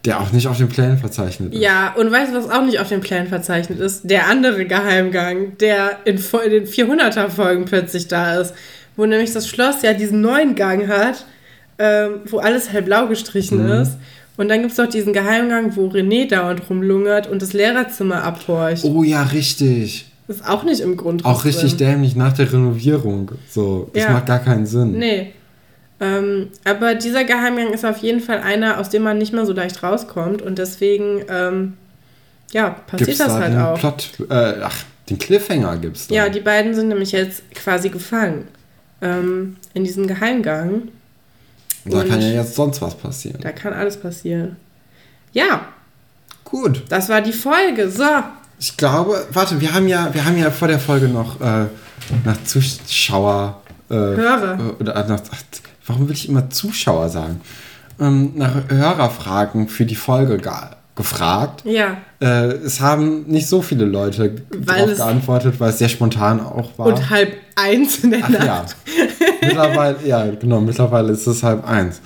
[0.04, 1.61] Der auch nicht auf den Plänen verzeichnet ist.
[1.61, 4.11] Ja, und weißt du, was auch nicht auf den Plänen verzeichnet ist?
[4.11, 8.54] Der andere Geheimgang, der in, in den 400er-Folgen plötzlich da ist.
[9.01, 11.24] Wo nämlich das Schloss ja diesen neuen Gang hat,
[11.78, 13.80] ähm, wo alles hellblau gestrichen mhm.
[13.80, 13.92] ist.
[14.36, 18.84] Und dann gibt es doch diesen Geheimgang, wo René dauernd rumlungert und das Lehrerzimmer abhorcht.
[18.84, 20.05] Oh ja, richtig.
[20.28, 21.24] Ist auch nicht im Grund.
[21.24, 21.92] Auch richtig drin.
[21.92, 23.32] dämlich nach der Renovierung.
[23.48, 24.11] So, das ja.
[24.11, 24.98] macht gar keinen Sinn.
[24.98, 25.32] Nee.
[25.98, 29.55] Ähm, aber dieser Geheimgang ist auf jeden Fall einer, aus dem man nicht mehr so
[29.55, 30.42] leicht rauskommt.
[30.42, 31.72] Und deswegen, ähm,
[32.53, 33.78] ja, passiert gibt's das da halt den auch.
[33.78, 34.76] Plot, äh, ach,
[35.09, 36.14] den Cliffhanger gibt's da.
[36.14, 38.46] Ja, die beiden sind nämlich jetzt quasi gefangen
[39.03, 40.88] ähm, in diesem Geheimgang.
[41.84, 43.40] Und da kann ja jetzt sonst was passieren.
[43.40, 44.57] Da kann alles passieren.
[45.32, 45.66] Ja.
[46.44, 46.82] Gut.
[46.88, 47.90] Das war die Folge.
[47.90, 48.05] So.
[48.59, 51.66] Ich glaube, warte, wir haben ja, wir haben ja vor der Folge noch äh,
[52.24, 53.62] nach Zuschauer.
[53.88, 54.59] Äh, Hörer.
[54.59, 55.20] Äh, oder nach,
[55.86, 57.40] warum will ich immer Zuschauer sagen?
[57.98, 60.38] Ähm, nach Hörerfragen für die Folge
[60.94, 61.62] gefragt.
[61.64, 61.98] Ja.
[62.20, 66.86] Äh, es haben nicht so viele Leute darauf geantwortet, weil es sehr spontan auch war.
[66.86, 68.44] Und halb eins in der Ach, Nacht.
[68.44, 68.64] Ja.
[69.42, 72.00] mittlerweile, ja, genau, mittlerweile ist es halb eins.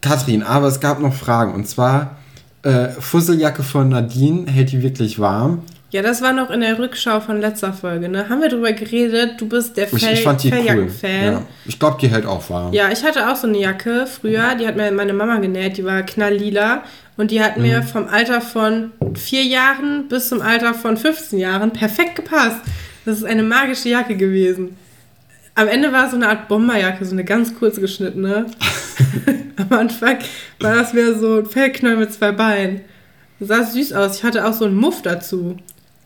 [0.00, 1.54] Kathrin, aber es gab noch Fragen.
[1.54, 2.16] Und zwar,
[2.62, 5.62] äh, Fusseljacke von Nadine, hält die wirklich warm?
[5.90, 8.28] Ja, das war noch in der Rückschau von letzter Folge, ne?
[8.28, 10.90] Haben wir drüber geredet, du bist der Fell, ich, fand die cool.
[11.02, 11.42] Ja.
[11.64, 12.72] Ich glaube, die hält auch warm.
[12.72, 15.84] Ja, ich hatte auch so eine Jacke früher, die hat mir meine Mama genäht, die
[15.84, 16.82] war knalllila
[17.16, 17.62] und die hat mhm.
[17.62, 22.58] mir vom Alter von vier Jahren bis zum Alter von 15 Jahren perfekt gepasst.
[23.06, 24.76] Das ist eine magische Jacke gewesen.
[25.54, 28.46] Am Ende war es so eine Art Bomberjacke, so eine ganz kurze geschnittene.
[29.56, 30.18] Am Anfang
[30.60, 32.80] war das mehr so ein Fellknäuel mit zwei Beinen.
[33.38, 34.18] Das sah süß aus.
[34.18, 35.56] Ich hatte auch so einen Muff dazu.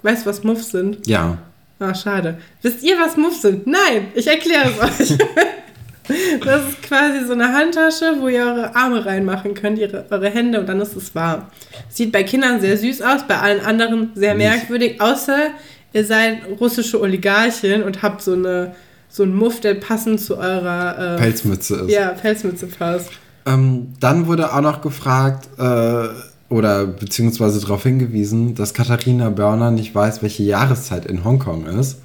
[0.03, 1.07] Weißt du, was Muffs sind?
[1.07, 1.39] Ja.
[1.79, 2.37] Ah, schade.
[2.61, 3.67] Wisst ihr, was Muffs sind?
[3.67, 5.19] Nein, ich erkläre es euch.
[6.45, 10.61] das ist quasi so eine Handtasche, wo ihr eure Arme reinmachen könnt, ihre, eure Hände
[10.61, 11.47] und dann ist es warm.
[11.89, 15.53] Sieht bei Kindern sehr süß aus, bei allen anderen sehr merkwürdig, außer
[15.93, 18.75] ihr seid russische Oligarchen und habt so eine
[19.11, 21.91] so einen Muff, der passend zu eurer äh, Pelzmütze ist.
[21.91, 23.11] Ja, Pelzmütze passt.
[23.45, 26.09] Ähm, dann wurde auch noch gefragt, äh,
[26.49, 31.99] oder beziehungsweise darauf hingewiesen, dass Katharina Börner nicht weiß, welche Jahreszeit in Hongkong ist.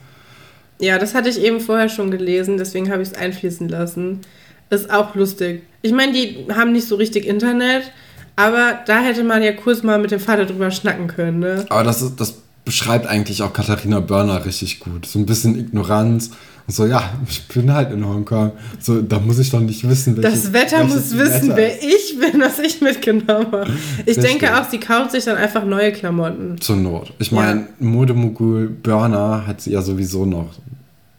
[0.80, 4.22] Ja, das hatte ich eben vorher schon gelesen, deswegen habe ich es einfließen lassen.
[4.70, 5.64] Ist auch lustig.
[5.82, 7.92] Ich meine, die haben nicht so richtig Internet,
[8.36, 11.66] aber da hätte man ja kurz mal mit dem Vater drüber schnacken können, ne?
[11.70, 15.06] Aber das ist, das beschreibt eigentlich auch Katharina Börner richtig gut.
[15.06, 16.32] So ein bisschen Ignoranz.
[16.68, 18.54] Und so, ja, ich bin halt in Hongkong.
[18.80, 22.18] So, da muss ich doch nicht wissen, welches, Das Wetter muss wissen, Wetter wer ich
[22.20, 23.68] bin, was ich mitgenommen habe.
[24.00, 24.26] Ich Richtig.
[24.26, 26.60] denke auch, sie kauft sich dann einfach neue Klamotten.
[26.60, 27.14] Zur Not.
[27.20, 27.68] Ich meine, ja.
[27.80, 30.54] Modemogul Börner hat sie ja sowieso noch.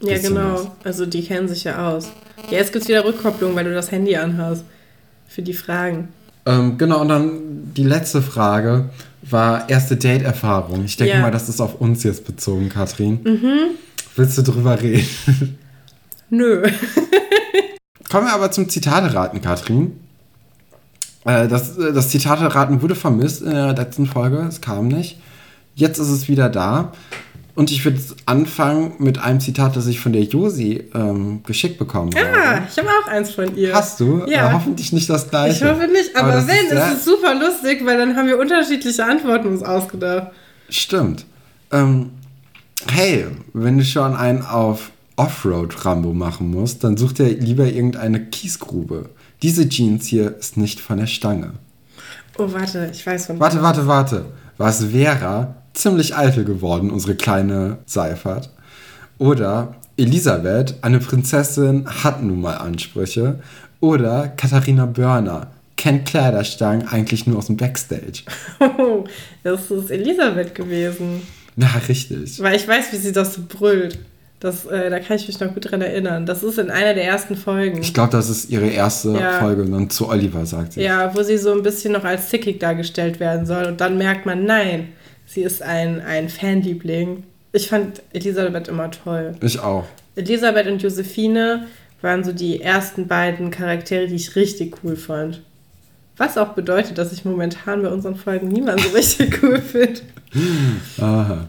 [0.00, 0.54] Ja, genau.
[0.54, 0.66] Was.
[0.84, 2.10] Also die kennen sich ja aus.
[2.50, 4.64] Ja, jetzt gibt es wieder Rückkopplung, weil du das Handy anhast.
[5.28, 6.08] Für die Fragen.
[6.44, 7.30] Ähm, genau, und dann
[7.76, 8.90] die letzte Frage
[9.30, 10.84] war erste Date-Erfahrung.
[10.84, 11.20] Ich denke ja.
[11.20, 13.20] mal, das ist auf uns jetzt bezogen, Katrin.
[13.24, 13.58] Mhm.
[14.14, 15.58] Willst du drüber reden?
[16.30, 16.62] Nö.
[18.10, 20.00] Kommen wir aber zum Zitate-Raten, Katrin.
[21.24, 24.38] Äh, das, äh, das Zitate-Raten wurde vermisst in der letzten Folge.
[24.48, 25.20] Es kam nicht.
[25.74, 26.92] Jetzt ist es wieder da.
[27.56, 32.14] Und ich würde anfangen mit einem Zitat, das ich von der Josi ähm, geschickt bekommen
[32.14, 32.26] habe.
[32.26, 33.74] Ah, ich habe auch eins von ihr.
[33.74, 34.26] Hast du?
[34.26, 34.50] Ja.
[34.50, 35.64] Äh, hoffentlich nicht das gleiche.
[35.64, 38.38] Ich hoffe nicht, aber, aber wenn, ist es ist super lustig, weil dann haben wir
[38.38, 40.32] unterschiedliche Antworten uns ausgedacht.
[40.68, 41.24] Stimmt.
[41.72, 42.10] Ähm,
[42.88, 49.08] hey, wenn du schon einen auf Offroad-Rambo machen musst, dann such dir lieber irgendeine Kiesgrube.
[49.42, 51.54] Diese Jeans hier ist nicht von der Stange.
[52.36, 54.26] Oh, warte, ich weiß von Warte, warte, warte.
[54.58, 58.50] War es Vera, ziemlich eitel geworden, unsere kleine Seifert.
[59.18, 63.40] Oder Elisabeth, eine Prinzessin, hat nun mal Ansprüche.
[63.80, 68.22] Oder Katharina Börner, kennt Kleiderstangen eigentlich nur aus dem Backstage.
[68.60, 69.04] Oh,
[69.42, 71.22] das ist Elisabeth gewesen.
[71.56, 72.42] Na, richtig.
[72.42, 73.98] Weil ich weiß, wie sie das so brüllt.
[74.40, 76.26] Das, äh, da kann ich mich noch gut dran erinnern.
[76.26, 77.80] Das ist in einer der ersten Folgen.
[77.80, 79.38] Ich glaube, das ist ihre erste ja.
[79.38, 80.82] Folge und dann zu Oliver sagt sie.
[80.82, 83.64] Ja, wo sie so ein bisschen noch als zickig dargestellt werden soll.
[83.64, 84.88] Und dann merkt man, nein,
[85.26, 87.24] Sie ist ein, ein Fanliebling.
[87.52, 89.34] Ich fand Elisabeth immer toll.
[89.42, 89.84] Ich auch.
[90.14, 91.66] Elisabeth und Josephine
[92.00, 95.42] waren so die ersten beiden Charaktere, die ich richtig cool fand.
[96.18, 100.00] Was auch bedeutet, dass ich momentan bei unseren Folgen niemanden so richtig cool finde.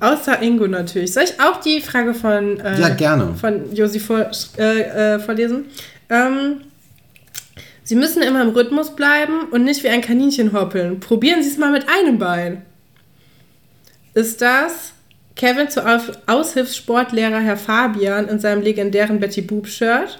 [0.02, 1.14] Außer Ingo natürlich.
[1.14, 3.34] Soll ich auch die Frage von, äh, ja, gerne.
[3.36, 5.66] von Josi vor, äh, äh, vorlesen?
[6.10, 6.62] Ähm,
[7.84, 11.00] Sie müssen immer im Rhythmus bleiben und nicht wie ein Kaninchen hoppeln.
[11.00, 12.64] Probieren Sie es mal mit einem Bein.
[14.14, 14.92] Ist das
[15.38, 15.86] Kevin zu
[16.26, 20.20] Aushilfssportlehrer Herr Fabian in seinem legendären Betty Boop Shirt?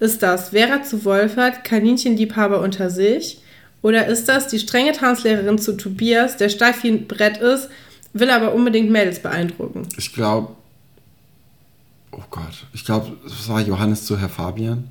[0.00, 3.41] Ist das Vera zu Wolfert, Kaninchenliebhaber unter sich?
[3.82, 7.68] Oder ist das die strenge Tanzlehrerin zu Tobias, der steif wie ein Brett ist,
[8.12, 9.88] will aber unbedingt Mädels beeindrucken?
[9.96, 10.54] Ich glaube,
[12.12, 14.88] oh Gott, ich glaube, es war Johannes zu Herr Fabian.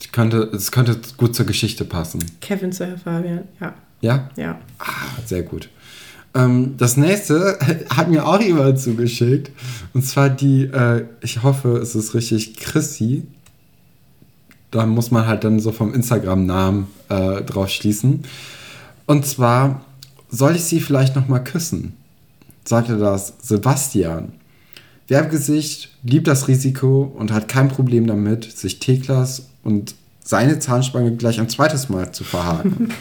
[0.00, 2.24] Es könnte, es könnte gut zur Geschichte passen.
[2.40, 3.74] Kevin zu Herr Fabian, ja.
[4.00, 4.30] Ja?
[4.36, 4.58] Ja.
[4.78, 5.68] Ah, sehr gut.
[6.34, 7.58] Ähm, das nächste
[7.90, 9.50] hat mir auch jemand zugeschickt.
[9.92, 13.24] Und zwar die, äh, ich hoffe, es ist richtig, Chrissy.
[14.70, 18.24] Da muss man halt dann so vom Instagram-Namen äh, drauf schließen.
[19.06, 19.84] Und zwar,
[20.28, 21.94] soll ich sie vielleicht nochmal küssen?
[22.64, 24.32] Sagte das Sebastian.
[25.08, 31.40] Werbegesicht liebt das Risiko und hat kein Problem damit, sich Teklas und seine Zahnspange gleich
[31.40, 32.92] ein zweites Mal zu verhaken.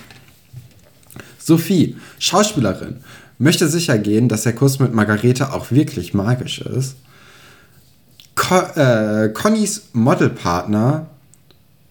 [1.38, 2.98] Sophie, Schauspielerin,
[3.38, 6.96] möchte sicher gehen, dass der Kuss mit Margarete auch wirklich magisch ist.
[8.36, 11.08] Co äh, Connys Modelpartner,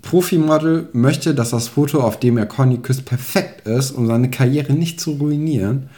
[0.09, 4.73] Profimodel, möchte, dass das Foto, auf dem er Conny küsst, perfekt ist, um seine Karriere
[4.73, 5.91] nicht zu ruinieren.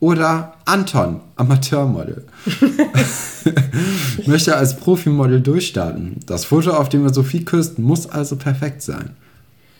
[0.00, 2.24] Oder Anton, Amateurmodel.
[4.26, 6.16] möchte als Profimodel durchstarten.
[6.26, 9.10] Das Foto, auf dem er Sophie küsst, muss also perfekt sein.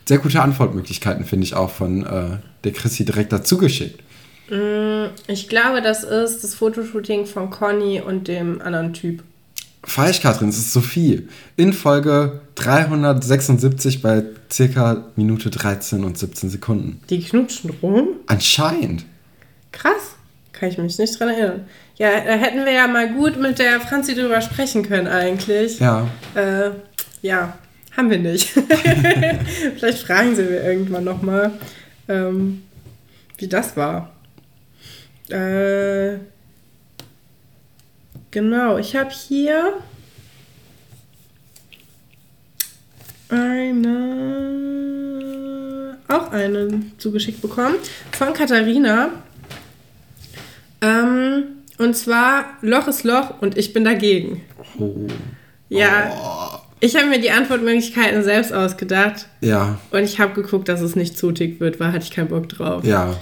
[0.04, 3.98] Sehr gute Antwortmöglichkeiten finde ich auch von äh, der Chrissy direkt dazu geschickt.
[4.48, 9.24] Mm, ich glaube, das ist das Fotoshooting von Conny und dem anderen Typ.
[9.84, 11.28] Falsch, Katrin, es ist Sophie.
[11.56, 17.00] In Folge 376 bei circa Minute 13 und 17 Sekunden.
[17.10, 18.08] Die knutschen rum?
[18.26, 19.04] Anscheinend.
[19.72, 20.16] Krass.
[20.52, 21.64] Kann ich mich nicht dran erinnern.
[21.96, 25.80] Ja, da hätten wir ja mal gut mit der Franzi drüber sprechen können, eigentlich.
[25.80, 26.06] Ja.
[26.34, 26.70] Äh,
[27.22, 27.58] ja,
[27.96, 28.48] haben wir nicht.
[29.76, 31.52] Vielleicht fragen sie mir irgendwann nochmal,
[32.08, 32.62] ähm,
[33.38, 34.12] wie das war.
[35.28, 36.18] Äh,
[38.32, 39.74] genau, ich habe hier
[43.28, 43.98] eine,
[46.08, 47.76] auch eine zugeschickt bekommen
[48.10, 49.10] von Katharina.
[50.80, 51.44] Ähm,
[51.78, 54.42] und zwar Loch ist Loch und ich bin dagegen.
[54.78, 55.06] Oh.
[55.68, 56.10] Ja.
[56.12, 56.58] Oh.
[56.80, 59.28] Ich habe mir die Antwortmöglichkeiten selbst ausgedacht.
[59.40, 59.78] Ja.
[59.92, 62.84] Und ich habe geguckt, dass es nicht zutig wird, weil hatte ich keinen Bock drauf.
[62.84, 63.16] Ja.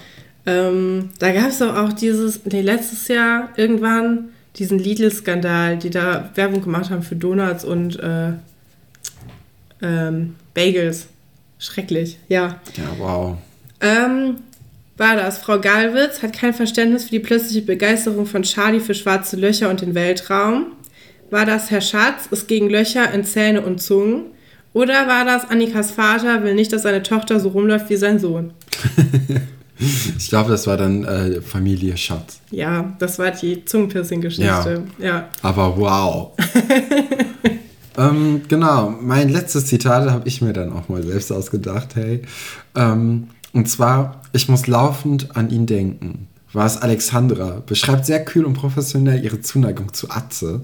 [0.47, 4.31] Ähm, da gab es doch auch dieses, nee, letztes Jahr irgendwann
[4.61, 8.33] diesen Lidl-Skandal, die da Werbung gemacht haben für Donuts und äh,
[9.83, 11.09] ähm, Bagels.
[11.59, 12.61] Schrecklich, ja.
[12.77, 13.37] Ja, wow.
[13.81, 14.37] Ähm,
[14.97, 19.37] War das, Frau Galwitz hat kein Verständnis für die plötzliche Begeisterung von Charlie für schwarze
[19.37, 20.67] Löcher und den Weltraum?
[21.31, 24.27] War das, Herr Schatz ist gegen Löcher in Zähne und Zungen?
[24.73, 28.53] Oder war das, Annikas Vater will nicht, dass seine Tochter so rumläuft wie sein Sohn?
[30.19, 32.41] ich glaube, das war dann äh, Familie Schatz.
[32.51, 34.85] Ja, das war die Zungenpiercing-Geschichte.
[34.99, 35.07] Ja.
[35.07, 35.29] ja.
[35.43, 36.33] Aber wow.
[37.99, 42.23] ähm, genau, mein letztes Zitat habe ich mir dann auch mal selbst ausgedacht, hey.
[42.75, 46.29] Ähm, und zwar, ich muss laufend an ihn denken.
[46.53, 50.63] War es Alexandra, beschreibt sehr kühl und professionell ihre Zuneigung zu Atze.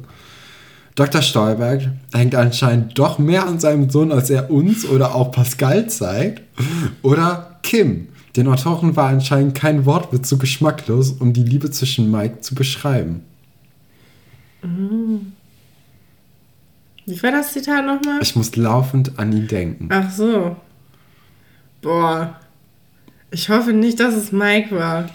[0.97, 1.21] Dr.
[1.21, 6.43] Stolberg hängt anscheinend doch mehr an seinem Sohn, als er uns oder auch Pascal zeigt.
[7.03, 8.09] Oder Kim.
[8.37, 13.23] Den Autoren war anscheinend kein Wortwitz so geschmacklos, um die Liebe zwischen Mike zu beschreiben.
[14.63, 15.33] Mhm.
[17.07, 18.19] Wie war das Zitat nochmal?
[18.21, 19.89] Ich muss laufend an ihn denken.
[19.91, 20.57] Ach so.
[21.81, 22.39] Boah.
[23.31, 25.09] Ich hoffe nicht, dass es Mike war.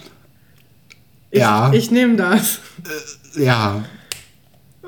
[1.30, 1.72] Ich, ja.
[1.74, 2.60] Ich nehme das.
[3.36, 3.84] Äh, ja.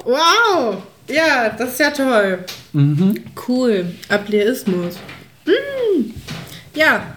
[0.03, 0.81] Wow!
[1.07, 2.45] Ja, das ist ja toll.
[2.71, 3.21] Mhm.
[3.47, 3.93] Cool.
[4.09, 4.97] Ableismus.
[5.45, 6.13] Mhm.
[6.73, 7.12] Ja.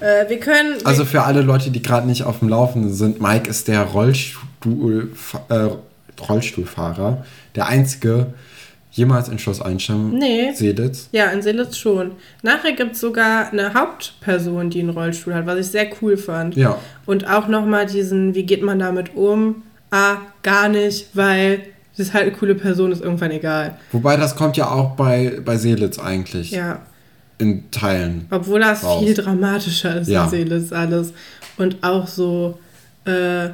[0.00, 0.76] Äh, wir können.
[0.84, 5.12] Also für alle Leute, die gerade nicht auf dem Laufenden sind, Mike ist der Rollstuhl,
[5.48, 5.68] äh,
[6.28, 7.24] Rollstuhlfahrer.
[7.54, 8.34] Der einzige,
[8.90, 10.52] jemals in Schloss Einstein nee.
[10.54, 11.08] Seelitz?
[11.12, 12.12] Ja, in Seelitz schon.
[12.42, 16.56] Nachher gibt es sogar eine Hauptperson, die einen Rollstuhl hat, was ich sehr cool fand.
[16.56, 16.78] Ja.
[17.04, 19.62] Und auch nochmal diesen, wie geht man damit um?
[19.90, 21.62] ah, gar nicht, weil
[21.96, 23.78] das ist halt eine coole Person, ist irgendwann egal.
[23.92, 26.50] Wobei das kommt ja auch bei, bei Seelitz eigentlich.
[26.50, 26.82] Ja.
[27.38, 28.26] In Teilen.
[28.30, 29.04] Obwohl das raus.
[29.04, 30.28] viel dramatischer ist ja.
[30.28, 31.12] Seelitz alles.
[31.58, 32.58] Und auch so,
[33.04, 33.48] äh,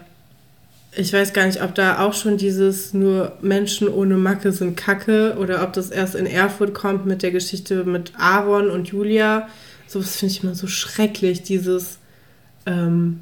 [0.94, 5.36] ich weiß gar nicht, ob da auch schon dieses nur Menschen ohne Macke sind Kacke
[5.38, 9.48] oder ob das erst in Erfurt kommt mit der Geschichte mit Aaron und Julia.
[9.86, 11.98] So was finde ich immer so schrecklich, dieses,
[12.66, 13.20] ähm,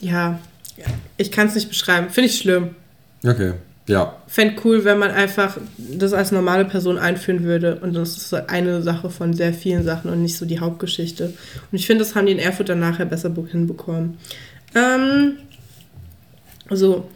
[0.00, 0.40] ja,
[1.16, 2.10] ich kann es nicht beschreiben.
[2.10, 2.70] Finde ich schlimm.
[3.24, 3.52] Okay,
[3.88, 4.16] ja.
[4.28, 7.80] Fände cool, wenn man einfach das als normale Person einführen würde.
[7.80, 11.24] Und das ist eine Sache von sehr vielen Sachen und nicht so die Hauptgeschichte.
[11.24, 14.18] Und ich finde, das haben die in Erfurt dann nachher besser hinbekommen.
[14.74, 15.36] Ähm,
[16.70, 17.10] so.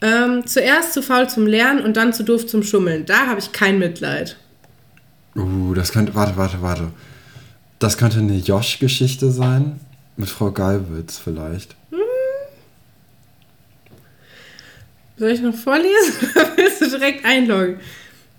[0.00, 3.04] Ähm, zuerst zu faul zum Lernen und dann zu doof zum Schummeln.
[3.04, 4.36] Da habe ich kein Mitleid.
[5.36, 6.14] Uh, das könnte.
[6.14, 6.88] Warte, warte, warte.
[7.78, 9.80] Das könnte eine Josh-Geschichte sein.
[10.16, 11.76] Mit Frau Geilwitz vielleicht.
[11.90, 11.98] Hm.
[15.18, 17.80] Soll ich noch vorlesen oder willst du direkt einloggen?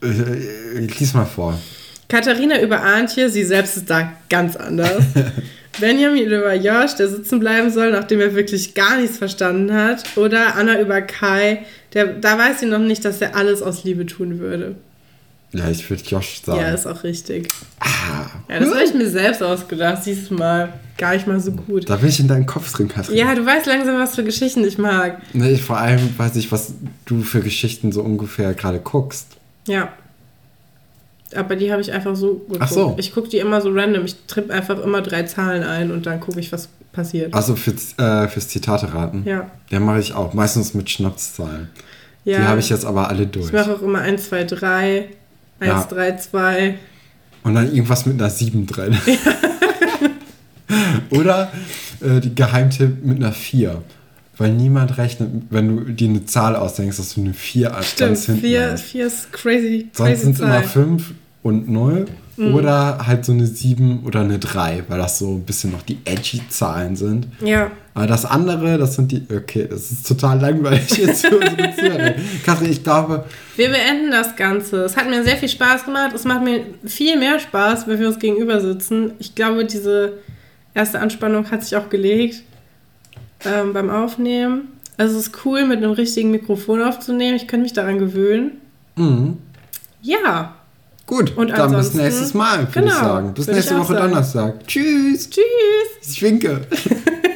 [0.01, 1.59] Äh, lies mal vor.
[2.07, 5.03] Katharina über Antje, sie selbst ist da ganz anders.
[5.79, 10.17] Benjamin über Josh, der sitzen bleiben soll, nachdem er wirklich gar nichts verstanden hat.
[10.17, 14.05] Oder Anna über Kai, der, da weiß sie noch nicht, dass er alles aus Liebe
[14.05, 14.75] tun würde.
[15.51, 16.59] Ja, ich würde Josh sagen.
[16.59, 17.47] Ja, ist auch richtig.
[17.79, 18.27] Ah.
[18.47, 20.73] Ja, das habe ich mir selbst ausgedacht, siehst mal.
[20.97, 21.89] Gar nicht mal so gut.
[21.89, 23.17] Da bin ich in deinen Kopf drin, Katrin.
[23.17, 25.21] Ja, du weißt langsam, was für Geschichten ich mag.
[25.33, 26.73] Nee, vor allem weiß ich, was
[27.05, 29.37] du für Geschichten so ungefähr gerade guckst.
[29.67, 29.93] Ja.
[31.35, 32.57] Aber die habe ich einfach so geguckt.
[32.59, 32.95] Ach so.
[32.99, 34.05] Ich gucke die immer so random.
[34.05, 37.33] Ich tripp einfach immer drei Zahlen ein und dann gucke ich, was passiert.
[37.33, 39.23] Also für, äh, fürs Zitate raten?
[39.25, 39.49] Ja.
[39.69, 40.33] Ja, mache ich auch.
[40.33, 41.69] Meistens mit Schnapszahlen.
[42.25, 42.39] Ja.
[42.39, 43.47] Die habe ich jetzt aber alle durch.
[43.47, 45.09] Ich mache auch immer 1, 2, 3.
[45.59, 45.83] 1, ja.
[45.83, 46.75] 3, 2.
[47.43, 48.97] Und dann irgendwas mit einer 7 drin.
[51.09, 51.51] Oder
[52.01, 53.81] äh, die Geheimtipp mit einer 4.
[54.37, 58.09] Weil niemand rechnet, wenn du dir eine Zahl ausdenkst, dass du eine 4 als Stimmt,
[58.09, 59.89] ganz hinten 4, 4 ist crazy.
[59.91, 62.05] Sonst sind es immer 5 und 0.
[62.39, 62.55] Mhm.
[62.55, 65.97] Oder halt so eine 7 oder eine 3, weil das so ein bisschen noch die
[66.05, 67.27] edgy Zahlen sind.
[67.43, 67.69] Ja.
[67.93, 69.23] Aber das andere, das sind die.
[69.29, 72.13] Okay, das ist total langweilig jetzt für unsere Zuhörer.
[72.45, 73.25] Kathrin, ich glaube.
[73.57, 74.85] Wir beenden das Ganze.
[74.85, 76.11] Es hat mir sehr viel Spaß gemacht.
[76.15, 79.11] Es macht mir viel mehr Spaß, wenn wir uns gegenüber sitzen.
[79.19, 80.13] Ich glaube, diese
[80.73, 82.43] erste Anspannung hat sich auch gelegt
[83.43, 84.69] ähm, beim Aufnehmen.
[84.95, 87.35] Also es ist cool, mit einem richtigen Mikrofon aufzunehmen.
[87.35, 88.61] Ich könnte mich daran gewöhnen.
[88.95, 89.39] Mhm.
[90.01, 90.55] Ja.
[91.09, 93.33] Gut, und dann bis nächstes Mal, würde genau, ich sagen.
[93.33, 94.09] Bis nächste Woche sagen.
[94.11, 94.67] Donnerstag.
[94.67, 95.27] Tschüss.
[95.27, 95.43] Tschüss.
[96.07, 96.61] Ich winke.